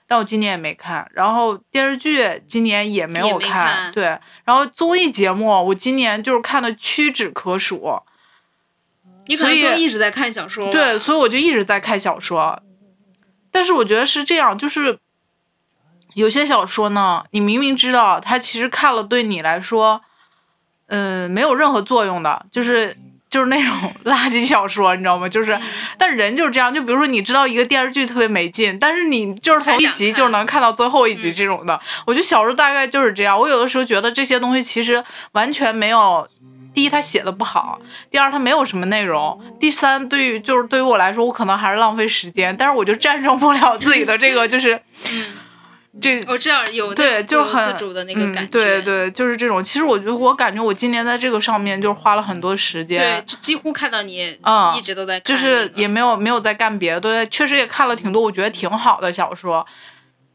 [0.06, 7.96] 但我今年也没看，然后电视剧今年也没有看，看对，然后综艺节目我今年就是看的屈指可数，
[9.30, 10.68] 你可能所以都一直在看小说。
[10.72, 12.60] 对，所以我就一直在看小说。
[13.52, 14.98] 但是我觉得是这样，就是
[16.14, 20.02] 有些小说呢，你明明知道它其实看了对你来说，
[20.88, 22.96] 嗯、没有任何作用的，就是
[23.28, 25.28] 就是那种 垃圾小说，你知道吗？
[25.28, 25.62] 就是，嗯
[25.96, 31.80] 但人就是这样，就比如说你知道一个电视剧特别没劲，但是你就是从一集就能看到最后一集嗯这种的。
[32.04, 33.38] 我觉得小说大概就是这样。
[33.38, 36.26] 我有的时候觉得这些东西其实完全没有。
[36.72, 37.78] 第一，他写的不好；
[38.10, 44.80] 第二，他没有什么内容；第三，对于就是对于我来说，我可能还是浪费时间，但是我就战胜不了自己的这个，就是
[45.10, 45.32] 嗯，
[46.00, 48.46] 这我知道有对，就很自主的那个感嗯觉。
[48.46, 49.62] 对对，就是这种。
[49.62, 59.66] 其实我觉得，我感觉我今年在这个上面就是花了很多时间对间，，就几乎看到你嗯一直都在看就那个，是也没有没有在干别的，对，确实也看了挺多我觉得挺好的小说，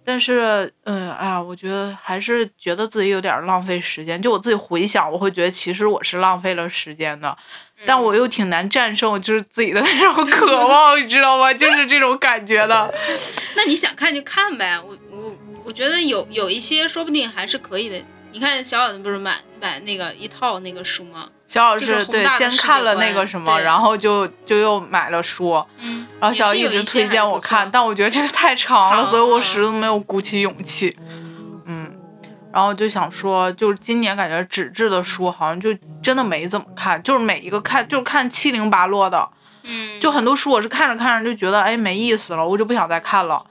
[0.05, 4.21] 但是，嗯，哎呀，我觉得还是觉得自己有点浪费时间。
[4.21, 7.35] 就我自己回想，我会觉得其实我是浪费了时间的，
[7.85, 11.53] 但我又挺难战胜就是自己的那种 渴望，你知道吗？
[11.53, 12.93] 就是这种感觉的。
[13.55, 17.97] 那你想看就看呗，我我我觉得有有一些说不定还是可以的。
[18.35, 21.25] 你看小小的不是买买那个一套那个书吗？
[21.47, 30.93] 小老就是师对先看了那个什么，然后就就又买了书，嗯，然后小小一直推荐我看，但我觉得这个太长了，所以我嗯始终没有鼓起勇气。
[31.65, 31.97] 嗯，
[32.51, 39.29] 然后就想说，就是今年感觉纸质的书好像就真的没怎么看，就是每一个看就是看七零八落的，
[39.63, 43.41] 嗯，就很多书我是看着看着就觉得哎没意思了，我就不想再看了，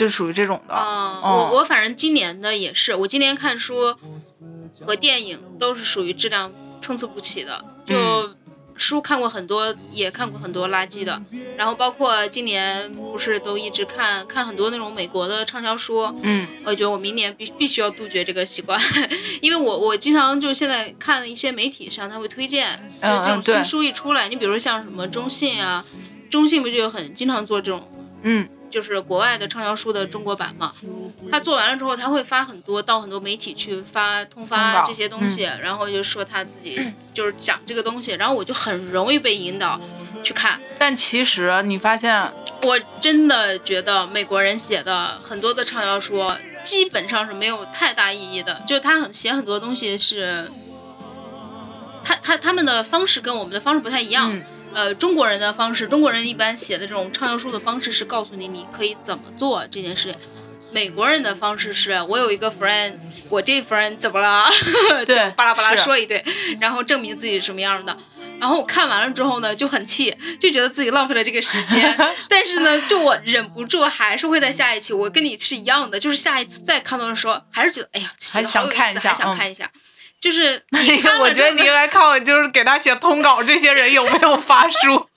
[0.00, 0.74] 就属于这种的。
[0.74, 1.30] 啊、嗯。
[1.30, 3.94] 我我反正今年的也是，我今年看书
[4.86, 7.94] 和电影都是属于质量参差不齐的，就。
[7.94, 8.36] 嗯。
[8.76, 11.20] 书看过很多，也看过很多垃圾的，
[11.54, 18.80] 然后包括今年不是都一直看看很多那种美国的畅销书，嗯我觉得我明年必必须要杜绝这个习惯，
[19.42, 25.84] 因为我我经常就现在看一些媒体上他会推荐，就是这种新书一出来，你比如说像什么中信啊，
[26.30, 27.86] 中信不就有很经常做这种
[28.22, 30.72] 嗯就是国外的畅销书的中国版嘛，
[31.30, 36.80] 他做完了之后，他会发很多到很多媒体去发通发这些东西，然后就说他自己
[37.12, 39.80] 就是讲这个东西，然后我就很容易被引导
[40.22, 40.60] 去看。
[40.78, 46.22] 但其实你发现，我真的觉得美国人写的很多的畅销书
[46.62, 50.48] 基本上是没有太大意义的，就是他很写很多东西是，
[52.04, 54.32] 他他他们的方式跟我们的方式不太一样。
[54.32, 60.14] 嗯呃，中国人的方式，中国人一般写的这种畅销书的方式是告诉你你可以怎么做这件事。
[60.72, 62.94] 美国人的方式是我有一个 friend，
[63.28, 64.48] 我这 friend 怎么了？
[65.04, 66.24] 对巴拉巴拉说一堆，
[66.60, 67.96] 然后证明自己是什么样的。
[68.38, 71.94] 然后我看完了之后呢，就很气，就觉得自己浪费了这个时间。
[72.28, 79.68] 但是呢，就我忍不住，还是会在下一期，我跟你是一样的，就是下一次再看到的时候，还是觉得，哎呀，还想看一下还想嗯看一下。
[80.20, 85.08] 就是 你看我觉得你应该看我，就是给他写通稿这些人有没有发书。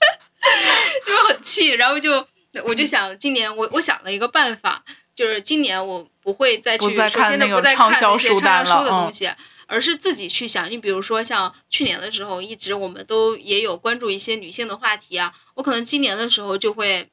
[1.06, 2.26] 就很气，然后就
[2.64, 4.84] 我就想今年我我想了一个办法，
[5.14, 9.30] 就是今年我不会再去不再首先看那个不再看畅销那些书单畅销书的东西，
[9.66, 10.70] 而是自己去想。
[10.70, 17.08] 你比如说像去年的时候，一直我们都也有关注一些女性的话题啊，我可能今年的时候就会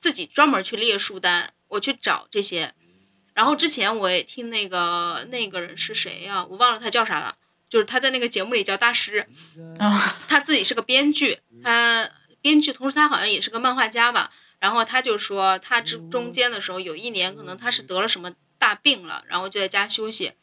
[0.00, 2.74] 自己专门去列书单，我去找这些。
[3.40, 7.34] 然后之前我也听那个那个人是谁呀、我忘了他叫啥了，
[7.70, 9.26] 就是他在那个节目里叫大师，
[9.78, 12.06] 啊，他自己是个编剧，他
[12.42, 14.30] 编剧，同时他好像也是个漫画家吧。
[14.58, 20.34] 然后他就说，他之中间的时候有一年，可能他是得了什么大病了，然后就在家休息。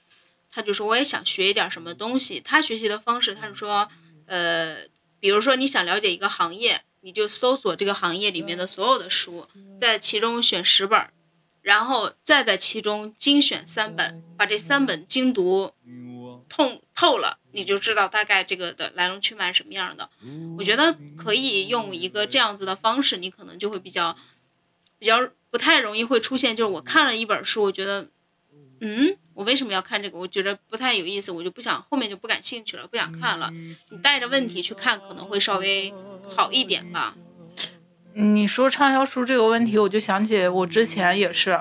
[0.50, 2.42] 他就说，我也想学一点什么东西。
[2.44, 3.88] 他学习的方式，他是说，
[4.26, 4.78] 呃，
[5.20, 9.48] 比如说你想了解一个行业，你就搜索这个行业里面的所有的书，
[9.80, 11.14] 在其中选十本儿，
[11.68, 15.74] 然后再在其中精选三本，把这三本精读
[16.48, 20.10] 通透了，你就知道大概这个的来龙去脉是什么样的。
[20.58, 24.16] 我觉得可以用一个这样子的方式，你可能就会比较
[24.98, 28.08] 比较不太容易会出现，就是我看了一本书，我觉得，
[28.80, 30.18] 嗯，我为什么要看这个？
[30.18, 33.52] 我觉得不太有意思，我就不想后面就不感兴趣了，不想看了。
[33.90, 35.94] 你带着问题去看，可能会稍微
[36.30, 37.18] 好一点吧。
[38.20, 41.60] 你说畅销书这个问题，我就想起我之前也是，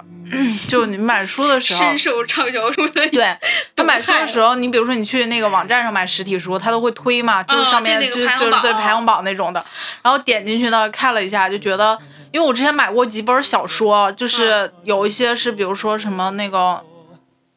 [0.69, 3.37] 就你买书的时候，深受畅销书的对，
[3.77, 9.63] 他买书的时候，你比如说你去那个网站上买实体书，他都会推嘛，就是上面对就就是对排行榜那种的。
[10.03, 11.99] 然后点进去呢，看了一下，就觉得，
[12.33, 16.83] 因为我之前买过几本小说，就是有一些是比如说什么那个。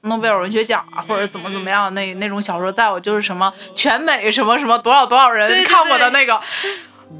[0.03, 6.39] 诺贝尔文学奖啊，或者怎么怎么样那那种小说，在我就是什么全美什么什么多少多少人看过的那个，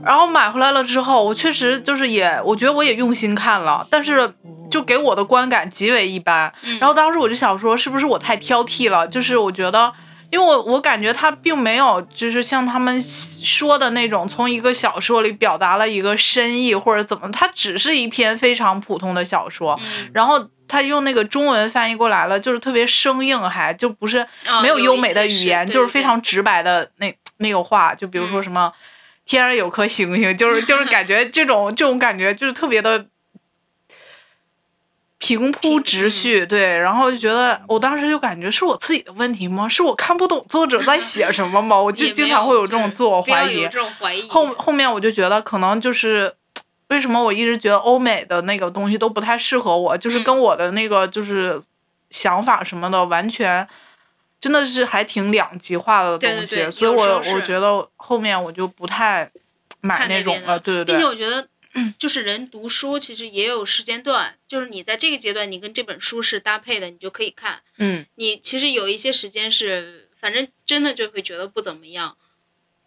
[0.03, 4.33] 然后买回来了之后，我确实就是也，我觉得我也用心看了，但是
[4.71, 6.51] 就给我的观感极为一般。
[6.79, 9.07] 然后当时我就想说，是不是我太挑剔了？
[9.07, 9.91] 就是我觉得，
[10.29, 19.77] 因为我我感觉他并没有就是像他们说的那种，从一个小说里表达了一个深意或者怎么，它只是一篇非常普通的小说。
[19.81, 28.71] 嗯，然后他用那个中文翻译过来了，就是特别生硬还，就不是啊没有优美的语言，对对就是非常直白的那那个话，就比如说嗯什么、
[29.29, 33.05] 天上有颗星星，就是就是感觉这种这种感觉就是特别的
[35.19, 39.69] 平铺直叙，对，然后就觉得我当时就感觉是我自己的问题吗？
[39.69, 41.79] 是我看不懂作者在写什么吗？
[41.79, 43.69] 我就经常会有这种自我怀疑不要有。
[43.69, 44.27] 这种怀疑。
[44.27, 46.33] 后后面我就觉得可能就是。
[46.89, 49.95] 为什么我一直觉得欧美的那个东西都不太适合我？
[49.95, 51.61] 就是嗯跟我的那个就是
[52.09, 53.67] 想法什么的完全
[54.41, 59.29] 真的是还挺两极化的东西，对对对所以我我觉得后面我就不太
[59.81, 60.59] 买那种了。
[60.59, 61.47] 对对并且，我觉得，
[61.97, 67.61] 就是人读书其实也有时间段，就是你在这个阶段，你跟这本书是搭配的，你就可以看。
[67.77, 72.17] 嗯你其实有一些时间是，反正真的就会觉得不怎么样。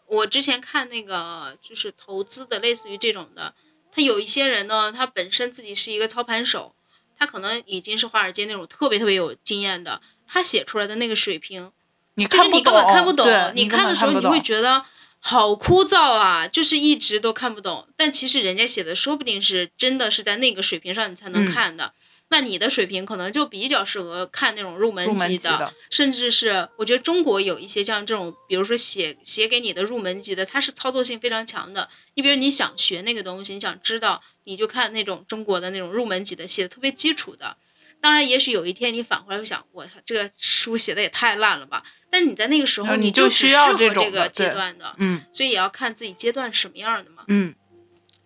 [0.06, 3.54] 我之前看那个就是投资的，类似于这种的，
[3.90, 6.74] 他有一些人呢，他本身自己是一个操盘手，
[7.18, 10.02] 他可能已经是华尔街那种特别特别有经验的，
[10.32, 11.70] 他写出来的那个水平，
[12.14, 14.82] 你就是你看不懂，根本看不懂，你看的时候你会觉得
[15.20, 17.86] 好枯燥啊，就是一直都看不懂。
[17.96, 21.92] 但其实人家写的说不定是真的是在那个水平上你才能嗯看的。
[22.28, 31.90] 那你的水平可能就比较适合看那种入门级的甚至是我觉得中国有一些像这种，比如说写写给你的入门级的，它是操作性非常强的。
[32.14, 37.58] 你比如你想学那个东西，你想知道，你就看那种中国的那种入门级的，写的特别基础的。
[38.02, 41.84] 当然，也许有一天你反过来会想，我操，这个书写的也太烂了吧。
[42.10, 47.22] 但是你在那个时候，你就就需要这个阶段的，嗯所以也要看自己阶段是什么样的嘛。
[47.28, 47.54] 嗯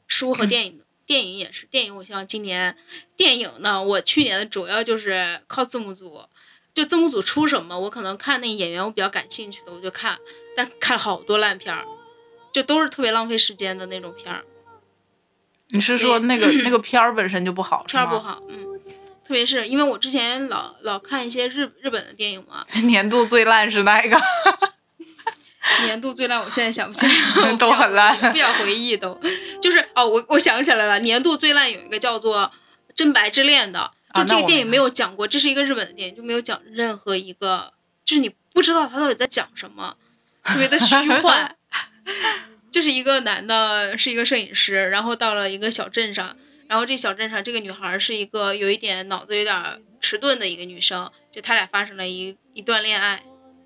[0.07, 2.74] 书和电影，电影也是，电影我希望今年
[3.18, 6.22] 电影呢，我去年的主要就是靠字幕组，
[6.72, 10.18] 就字幕组出什么，我可能看那演员我比较感兴趣的我就看，
[10.57, 11.85] 但看了好多烂片儿，
[12.51, 14.43] 就都是特别浪费时间的那种片儿，
[15.68, 17.85] 你是说那个 那个片儿本身就不好？
[17.85, 18.76] 片儿不好，嗯。
[19.27, 24.16] 特别是因为我之前老老看一些日日本的电影嘛， 年度最烂是哪一个？
[25.85, 27.12] 年度最烂，我现在想不起来，
[27.59, 29.20] 都很烂不想回忆都。
[29.61, 32.43] 就是哦，我我想起来了，年度最烂有一个叫做
[32.95, 37.72] 《真白之恋》的，就这个电影没有讲过，这是一个日本的电影，就没有讲任何一个，
[38.05, 39.97] 就是你不知道他到底在讲什么，
[40.45, 41.57] 特别的虚幻。
[42.70, 46.37] 就是一个男的，是一个摄影师，然后到了一个小镇上，
[46.69, 53.23] 然后这小镇上这个女孩是一个有一点脑子有点迟钝的一个女生，就他俩发生了一一段恋爱，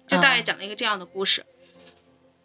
[0.07, 1.44] 就大概嗯讲了一个这样的故事。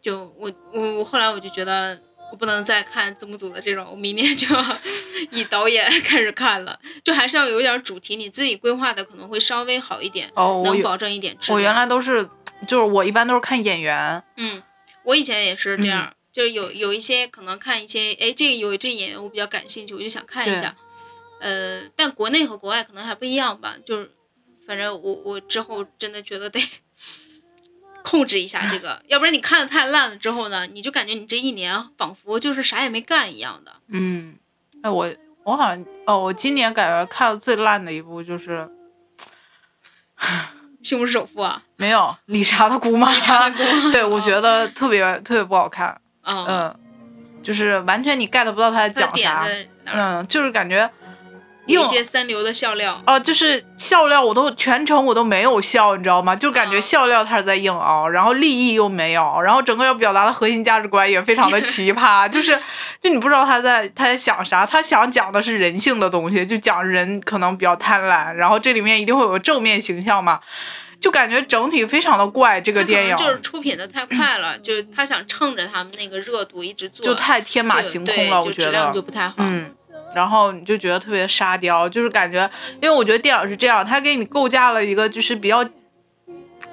[0.01, 1.99] 就我我我后来我就觉得
[2.32, 4.78] 我不能再看字幕组的这种，我明年就要
[5.32, 11.56] 以导演 开始看了，就还是要有一点主题，你自己规划的可能会稍微好一点，哦，能保证一点质量。
[11.56, 12.30] 我原来都是
[12.68, 14.62] 就是我一般都是看演员，嗯，
[15.03, 20.76] 我以前也是这嗯样，就是有有一些可能看一些，哎，这个有这个演员我比较感兴趣，我就想看一下。
[21.40, 24.12] 呃，但国内和国外可能还不一样吧，就是
[24.68, 26.60] 反正我我之后真的觉得得
[28.04, 33.72] 控制一下这个，要不然你看的太烂了之后呢，你就感觉你这一年仿佛就是啥也没干一样的。
[33.88, 34.36] 嗯，
[34.82, 35.10] 哎，我
[35.46, 38.70] 我好像哦，我今年感觉看的最烂的一部就是
[40.84, 46.76] 西红柿首富啊， 没有理查的姑妈，理查的姑妈对我觉得特别特别不好看，嗯，嗯，
[47.41, 49.45] 就是完全你 get 不到他在讲啥？
[49.86, 50.89] 嗯，就是感觉
[51.67, 53.01] 有一些三流的笑料。
[53.07, 56.36] 哦，就是笑料我都全程我都没有笑，你知道吗？
[56.36, 62.59] 就感觉啊笑料他是在硬凹，然后立意又没有，然后整个要表达的核心价值观也非常的奇葩， 就是
[63.01, 70.39] 就你不知道他在他在想啥，他想讲的是人性的东西，就讲人可能比较贪婪，然后这里面一定会有个正面形象嘛，
[71.00, 79.36] 就感觉整体非常的怪这个电影，就是出品的太快了，就是他想趁着他们那个热度一直做，就太天马行空了，我觉质量得就不太好。
[79.38, 79.76] 嗯，
[80.16, 82.50] 然后你就觉得特别沙雕，就是感觉，
[82.82, 85.64] 因为我觉得电影是这样，他给你构架了一个就是比较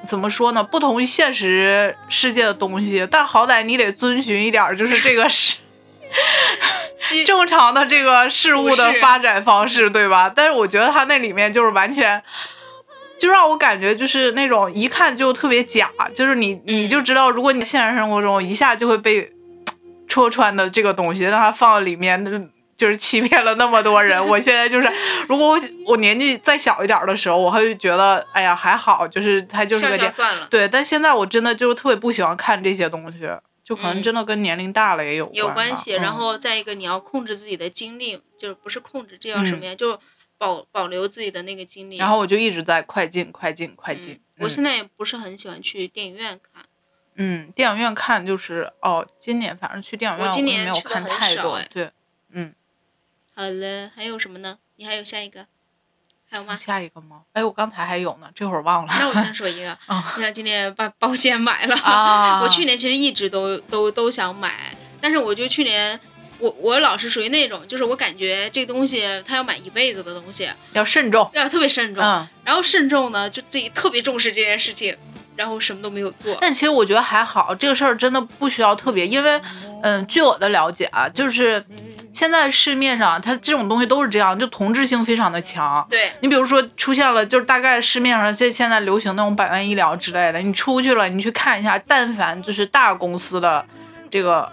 [0.07, 5.59] 怎么说呢，不同于现实世界的东西，但好歹你得遵循一点，就是这个是
[7.27, 10.33] 正常的这个事物的发展方式，对吧？
[10.35, 12.23] 但是我觉得它那里面就是完全。
[13.23, 19.33] 就让我感觉就是那种一看就特别假，就是你你就知道，如果你现实生活中一下就会被
[20.09, 22.31] 戳穿的这个东西，让它放到里面，那
[22.77, 24.21] 就是欺骗了那么多人。
[24.27, 24.91] 我现在就是，
[25.29, 30.67] 如果我我年纪再小一点儿的时候，我还会觉得，哎呀还好，就是它就是个电，笑算了，对。
[30.67, 33.21] 但现在我真的就是特别不喜欢看这些东西，
[33.65, 35.93] 就可能嗯真的跟年龄大了也有有关系。
[35.93, 39.75] 然嗯后再一个，你要控制自己的精力，就是不是控制，这叫什嗯么呀？
[39.77, 39.97] 就
[40.43, 41.97] 保保留自己的那个精力。
[41.99, 44.21] 然后我就一直在快进快进快进嗯。
[44.41, 46.65] 我嗯现在也不是很喜欢去电影院看，
[47.15, 51.93] 嗯，电影院看就是哦，今年反正去电影院我今没有看太多对。
[53.35, 54.59] 好了，还有什么呢？
[54.77, 55.47] 你还有下一个？
[56.29, 56.57] 还有吗？
[56.57, 57.23] 下一个吗？
[57.35, 58.93] 哎，我刚才还有呢，这会儿忘了。
[58.99, 66.01] 那我先 说一个，啊你看今年把保险买了，啊 我去年其实一直都都都想买，但是我就去年。
[66.43, 71.31] 我我老是属于那种，就是我感觉这个东西他要买一辈子的东西，要慎重。
[71.35, 72.03] 要特别慎重。
[72.03, 74.97] 嗯，然后慎重呢，就自己特别重视这件事情，
[75.37, 76.37] 然后什么都没有做。
[76.41, 79.41] 但其实我觉得还好，这个事儿真的不需要特别，因为，
[79.85, 81.65] 嗯，据我的了解啊，就是
[82.13, 85.87] 现在市面上它这种东西都是这样，就同质性非常的强。
[85.89, 93.65] 对，你比如说出现了，就是大概市面上现现在流行那种百万医疗之类的，你出去了，你去看一下，但凡就是大公司的
[94.11, 94.51] 这个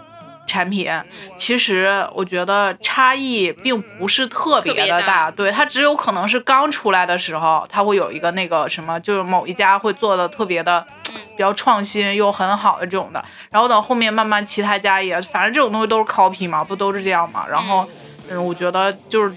[0.50, 0.90] 产品，
[1.36, 10.84] 其实我觉得差异并不是特别的大，对，它只有可能是刚出来的时候，它会有一个那个什么，就是某一家会做的特别的
[11.14, 11.20] 嗯。
[11.36, 17.88] 比较创新又很好的这种的，然后等后面慢慢其他家也，反正这种东西都是 copy 嘛，不都是这样嘛，然后
[18.28, 19.34] 嗯，我觉得就是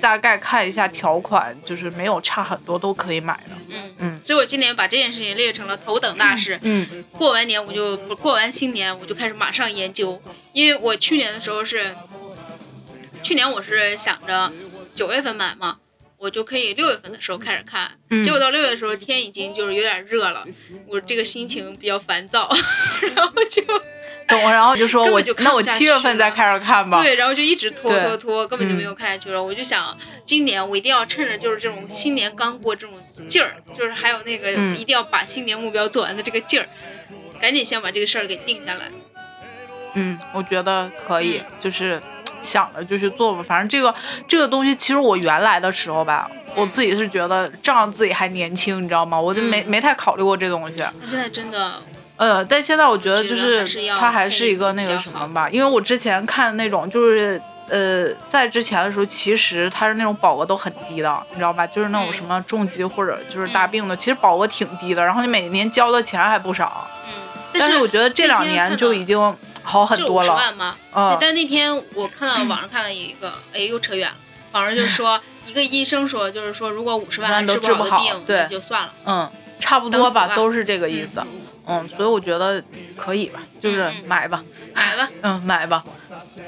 [0.00, 6.58] 大概看一下条款，就是没有差很多都可以买的，嗯嗯所以我今年把这件事情列成了头等大事。
[6.62, 10.20] 嗯过完年我就不过完新年我就开始马上研究，
[10.52, 11.94] 因为我去年的时候是，
[13.22, 14.52] 去年我是想着
[14.94, 15.78] 九月份买嘛，
[16.18, 17.92] 我就可以六月份的时候开始看。
[18.10, 20.46] 嗯结果到六月的时候天已经就是有点热了，
[20.86, 22.48] 我这个心情比较烦躁，
[23.14, 23.62] 然后就
[24.28, 29.42] 懂，然后就说我就看那我七月份再开始看吧，对，然后就一直拖拖拖，根本就没嗯有看下去了。
[29.42, 32.94] 我就想，今年我一定要趁着就是这种新年刚过这种
[33.28, 36.66] 劲儿，就是还有那个嗯一定要把新年目标做完的这个劲儿，
[37.40, 38.90] 赶紧先把这个事儿给定下来。
[39.94, 42.02] 嗯，我觉得可以，嗯就是
[42.42, 43.42] 想了就去做吧。
[43.42, 43.94] 反正这个
[44.28, 49.18] 这个东西，其实我原来的时候吧，我自己是觉得仗着自己还年轻，你知道吗？
[49.18, 50.78] 我就没、嗯没太考虑过这东西。
[50.78, 51.82] 他现在真的，
[52.16, 57.40] 呃，但现在我觉得就是它还是一个那个什么吧，因为我之前看的那种就是。
[57.68, 61.66] 呃，在之前的时候，其实它是那种保额都很低的，你知道吧？
[61.66, 66.88] 就是那种嗯什么重疾或者就是大病的，其实保额挺低的，然后你每年交的钱还不少。
[67.08, 67.12] 嗯，
[67.52, 69.18] 但是我觉得这两年就已经
[69.64, 70.28] 好很多了。
[70.28, 70.76] 十万吗？
[70.94, 74.16] 嗯，但那天我看到网上看到有一个，哎，又扯远了。
[74.52, 78.92] 网上就说 一个医生说，就是说如果五十万都治治不好的病，对就算了。
[79.06, 81.18] 嗯，差不多吧，都是这个意思。
[81.20, 81.26] 嗯，
[81.88, 82.62] 所以我觉得
[82.96, 84.42] 可以吧，就是嗯嗯买吧，
[84.74, 85.84] 买吧，嗯，买吧。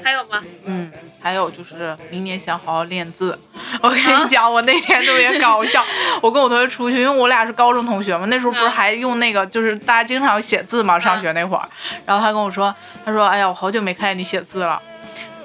[0.03, 0.41] 还有吗？
[0.65, 0.91] 嗯，
[1.21, 3.37] 还有就是明年想好好练字。
[3.83, 5.83] 我跟你讲，我那天特别搞笑，
[6.21, 11.67] 我跟我同学出去，因为我俩是高中同学嘛，那时候不是嗯还用那个，就是大家经常写字嘛，上学那会儿。
[12.05, 12.73] 然后他跟我说，
[13.05, 14.81] 他说，哎呀，我好久没看见你写字了。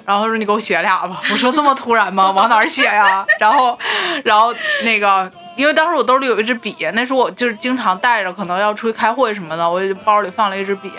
[0.07, 2.31] 然后他说你给我写俩吧，我说这么突然吗？
[2.31, 3.25] 往哪儿写呀？
[3.41, 3.79] 然后，
[4.23, 4.55] 然后
[4.85, 10.91] 那个因为当时我兜里有一支笔，那时候我就是经常带着，可能要出去开会什么的，我就包里放了一支笔。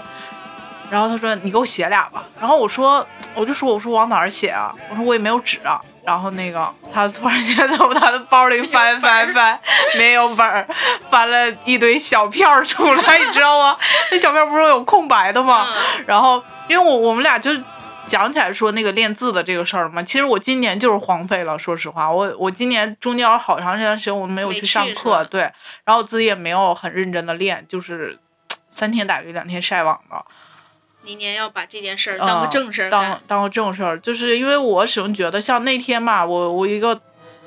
[0.92, 4.72] 然后他说：“你给我写俩吧。”然后我说：“我就说我说往哪儿写啊？
[4.90, 9.60] 我说我也没有纸啊。”然后那个他突然间 从他的包里翻翻翻，
[9.98, 10.66] 没有本儿，
[11.10, 13.76] 翻了一堆小票出来，你知道吗？
[14.12, 15.66] 那小票不是有空白的吗？
[15.68, 17.52] 嗯然后因为我我们俩就
[18.08, 25.52] 讲起来说那个练字的这个事儿嘛，其实我今年就是荒废了，说实话，我我今年中间有好长一段时间我没有去去上课，对，
[25.84, 28.18] 然后自己也没有很认真的练，就是
[28.70, 30.24] 三天打鱼两天晒网的。
[31.02, 33.22] 明年要把这件事儿当个嗯正事儿当。
[33.28, 37.00] 当个正事儿，就是因为我始终觉得，像那天嘛，我我一个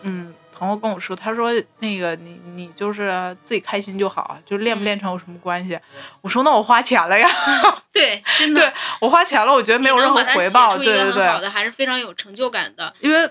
[0.02, 5.78] 嗯朋友跟我说，他说那个你你就是自己开心就好，就练不练成有什么关系？
[6.20, 7.28] 我说那我花钱了呀，
[7.92, 12.92] 对，真的对我花钱了，我觉得没有任何回报，对对对，的，还是非常有成就感的。
[13.00, 13.30] 因为。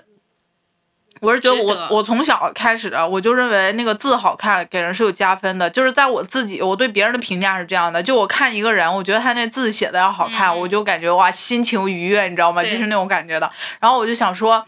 [1.20, 12.62] 我是觉得我得我从小开始啊，我就认为那个字好看给人是有加分的，就是在我自己我对别人的评价是这样的，就我看一个人，我觉得他那字写的要好看，嗯我就感觉哇心情愉悦，你知道吗？
[12.62, 13.50] 就是那种感觉的。
[13.80, 14.64] 然后我就想说，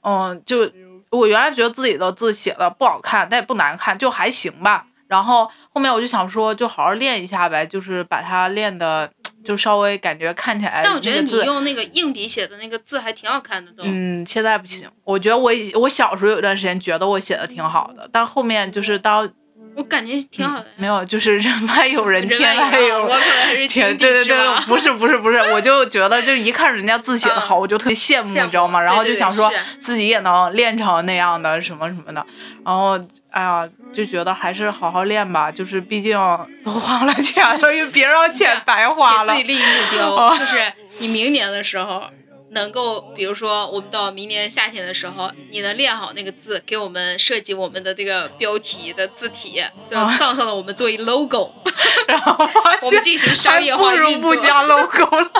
[0.00, 0.64] 嗯，就
[1.10, 4.86] 我原来觉得自己的字写的不好看，但也不难看，就还行吧。
[5.08, 9.10] 然后后面我就想说，就好好练一下呗，就是把它练的
[9.44, 13.82] 就稍微感觉看起来但我觉得你用那个硬笔写的那个字还挺好看的，都。
[13.84, 14.88] 嗯，现在不行。
[15.02, 19.28] 我觉得我以我小时候有一段时间觉得我写的挺好的，但后面就是当
[19.76, 20.72] 我感觉挺好的呀。
[20.76, 28.80] 没有，就是人外有人，天外有有我可能是天，对对对，不是不是不是，我就觉得就是一看人家字写的好，嗯我就特别羡慕，你知道吗？
[28.80, 32.24] 然后就想说自己也能练成那样的什么什么的，
[32.64, 32.98] 然后
[33.30, 36.18] 哎呀，就觉得还是好好练吧，就是毕竟
[36.64, 39.54] 都花了钱了，又别让钱白花了给自己。
[39.54, 42.04] 立目标，哦就是你明年的时候
[42.50, 51.52] 能够，比如说我们到明年夏天的时候，你能练好那个字，给我们设计我们的这个标题的字体，就放上上的我们做一 logo，
[52.08, 52.48] 然后
[52.82, 54.34] 我们进行商还业不如化运作。
[54.34, 55.30] 不加 logo 了。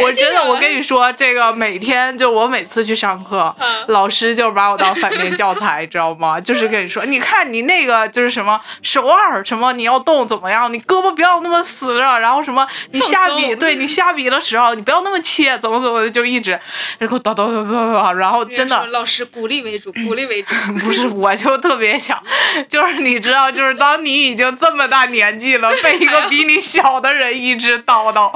[0.00, 6.40] 我真的，我跟你你说，这个每天就我每次去上课，嗯老师就把我当反面教材， 知道吗？
[6.40, 16.58] 就是跟你说，你看你那个就是什么手腕什么你要动怎么样，你胳膊不要那么死着，然后什么你下笔，对你 下笔的时候你不要那么切，怎么怎么的，就一直
[16.98, 20.54] 然后叨叨叨叨叨，然后真的老师鼓励为主，鼓励为主。
[20.84, 22.20] 不是，我就特别想，
[22.68, 28.32] 就是你知道，就是当你已经这么大年纪了，被一个比你小的人一直叨叨，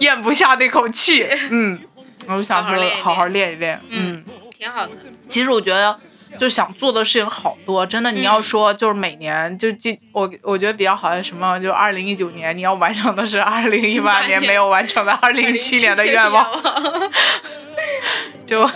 [0.00, 1.80] 咽不下那口气，嗯，
[2.26, 3.80] 我就想说好好练一练。
[3.88, 4.24] 嗯，
[4.58, 4.92] 挺好的。
[5.28, 5.98] 其实我觉得。
[6.36, 8.10] 就想做的事情好多，真的。
[8.10, 8.42] 你要嗯。
[8.42, 16.44] 说就是每年就今我我觉得比较好的什么，就二零一九年你要完成的是 二零一八年没有完成的二零一七年的愿望，
[18.44, 18.68] 就，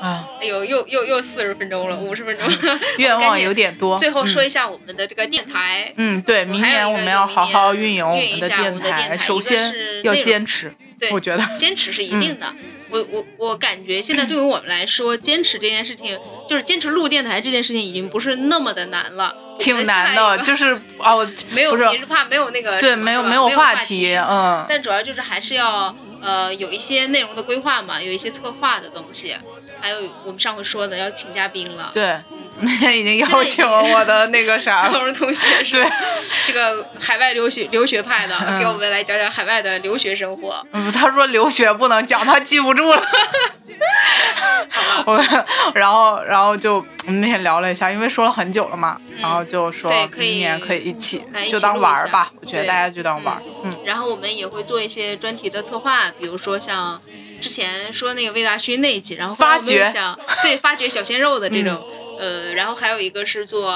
[0.00, 2.48] 啊，哎呦，又又又四十分钟了，五十分钟。
[2.98, 3.96] 愿望有点多。
[3.98, 12.54] 最后说嗯一下我们的这个电台，嗯，对，明年我们要好好运营我们的电台首先要坚持，对我觉得，坚持是一嗯定的。
[12.90, 19.34] 我我我感觉现在对于我们来说，坚持这件事情，就是坚持录电台这件事情，已经不是那么的难了。
[19.58, 29.36] 我挺难的，就是 哦，没有，你是怕没有那个对，没有没有话题，嗯，但主要就是还是要呃有一些内容的规划嘛，有一些策划的东西，
[29.80, 31.90] 还有我们上回说的要请嘉宾了。
[31.94, 32.20] 对，
[32.60, 35.90] 那天，已经邀请了我的那个啥高，中同学说对，
[36.46, 40.66] 这个海外留学留学派的，嗯给我们来讲讲海外的留学生活。
[40.72, 43.02] 嗯，他说留学不能讲，他记不住了。
[44.70, 57.00] 好吧，我然后然后就那天聊了一下，因为说了很久了嘛，然后就说明年可以一起就当玩儿吧，我觉得大家就当玩儿，嗯，然后我们也会做一些专题的策划，比如说像
[57.40, 59.82] 之前说那个魏大勋那一集，然后发掘。
[59.82, 61.82] 嗯想对发掘小鲜肉的这种，
[62.18, 63.74] 呃，然后还有一个是做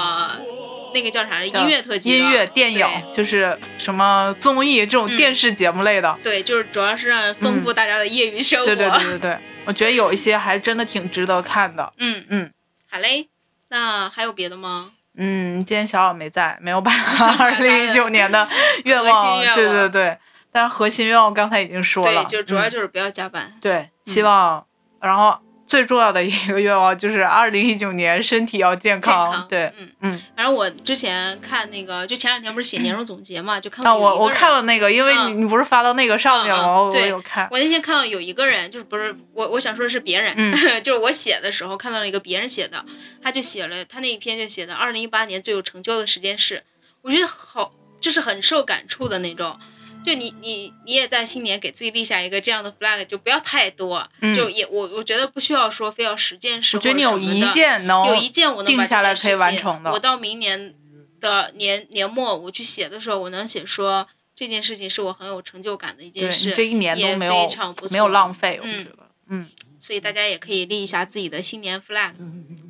[0.93, 5.17] 那个叫啥音乐特辑的，音乐电影就是什么综艺这种嗯。
[5.17, 8.65] 电视节目类的，对，就是主要是让丰富大家的业余生活。
[8.65, 11.91] 对对对对对，我觉得有一些还真的挺值得看的。
[11.97, 12.23] 嗯。
[12.29, 12.51] 嗯，
[12.89, 13.27] 好嘞，
[13.69, 14.91] 那还有别的吗？
[15.17, 18.47] 嗯，今天小小没在，没有办法 二零一九年的
[18.85, 20.17] 愿核望，对对对，
[20.53, 23.51] 但是核心愿望刚才已经说了，对，就主要嗯就是不要加班。
[23.59, 24.63] 对，希望，
[25.01, 25.35] 然后
[25.65, 36.81] 最重要的一个愿望就是二零一九年身体要健康，健康对，嗯嗯，反正我之前看那个，就前两天不是写年终总结嘛，就看到我我看了那个，因为你嗯你不是发到那个上面了吗？
[36.83, 42.85] 我有看，我那天看到有一个人，就是不是我，我想说的是别人，嗯 就是我写的时候看到了一个别人写的，
[43.23, 46.63] 他就写了他那一篇就写的二零一八年最有成就的十件事，
[47.01, 49.57] 我觉得好，就是很受感触的那种。
[50.03, 60.75] 就你你你也在新年给自己立下一个这样的 flag，就不要太多，嗯就也我我觉得不需要说非要十件事，我觉得你有一件能有一件我能定把下来可以完成的我到明年
[61.19, 68.97] 的年年末我去写的时候，我能写说这件事情是我很有成就感的一件事，这一年都也没有非常不错没有浪费，我嗯觉得，
[69.29, 69.49] 嗯，
[69.85, 72.11] 所以大家也可以立一下自己的新年 flag，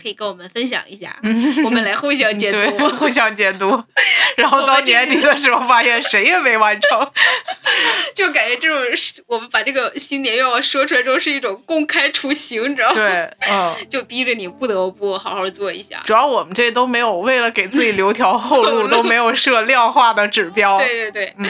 [0.01, 2.89] 可以跟我们分享一下，嗯我们来互相监，督。
[2.97, 3.83] 互相监督，
[4.35, 7.11] 然后到年底的时候发现谁也没完成，
[8.15, 12.95] 就感觉这种是我们把这个新年愿望说出来之后是一种公开处刑，你知道吗？
[12.95, 13.75] 对，嗯。
[13.91, 16.01] 就逼着你不得不好好做一下。
[16.05, 20.79] 主要我们这都没有为了给自己留条后后路，都没有设量化的指标。
[20.79, 21.45] 对对对，嗯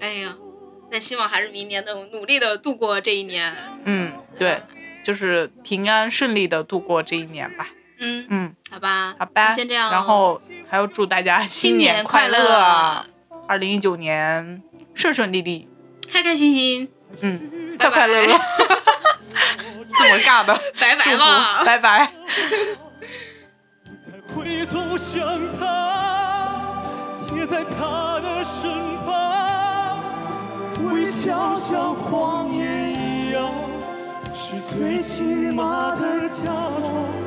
[0.00, 0.34] 哎呀，
[0.90, 3.54] 那希望还是明年能努力的度过这一年。
[3.84, 4.60] 嗯，对，
[5.06, 7.68] 就是平安顺利的度过这一年吧。
[8.00, 9.92] 嗯，嗯，好吧，好吧，先这样哦。
[9.92, 13.06] 然后还要祝大家新年快乐，
[13.46, 14.60] 二零一九年
[14.96, 15.68] 顺顺利利，
[16.10, 16.88] 开开心心，
[17.20, 17.90] 嗯，拜拜。
[17.90, 18.40] 快快乐乐。
[19.96, 20.60] 这么尬的。
[20.76, 21.64] 拜祝福，拜吧。
[21.64, 22.12] 拜拜。
[24.02, 25.24] 再回头想
[27.46, 30.02] 在他的身旁，
[30.84, 33.48] 微笑像谎言一样，
[34.38, 35.22] 是最起
[35.54, 37.25] 码的假装。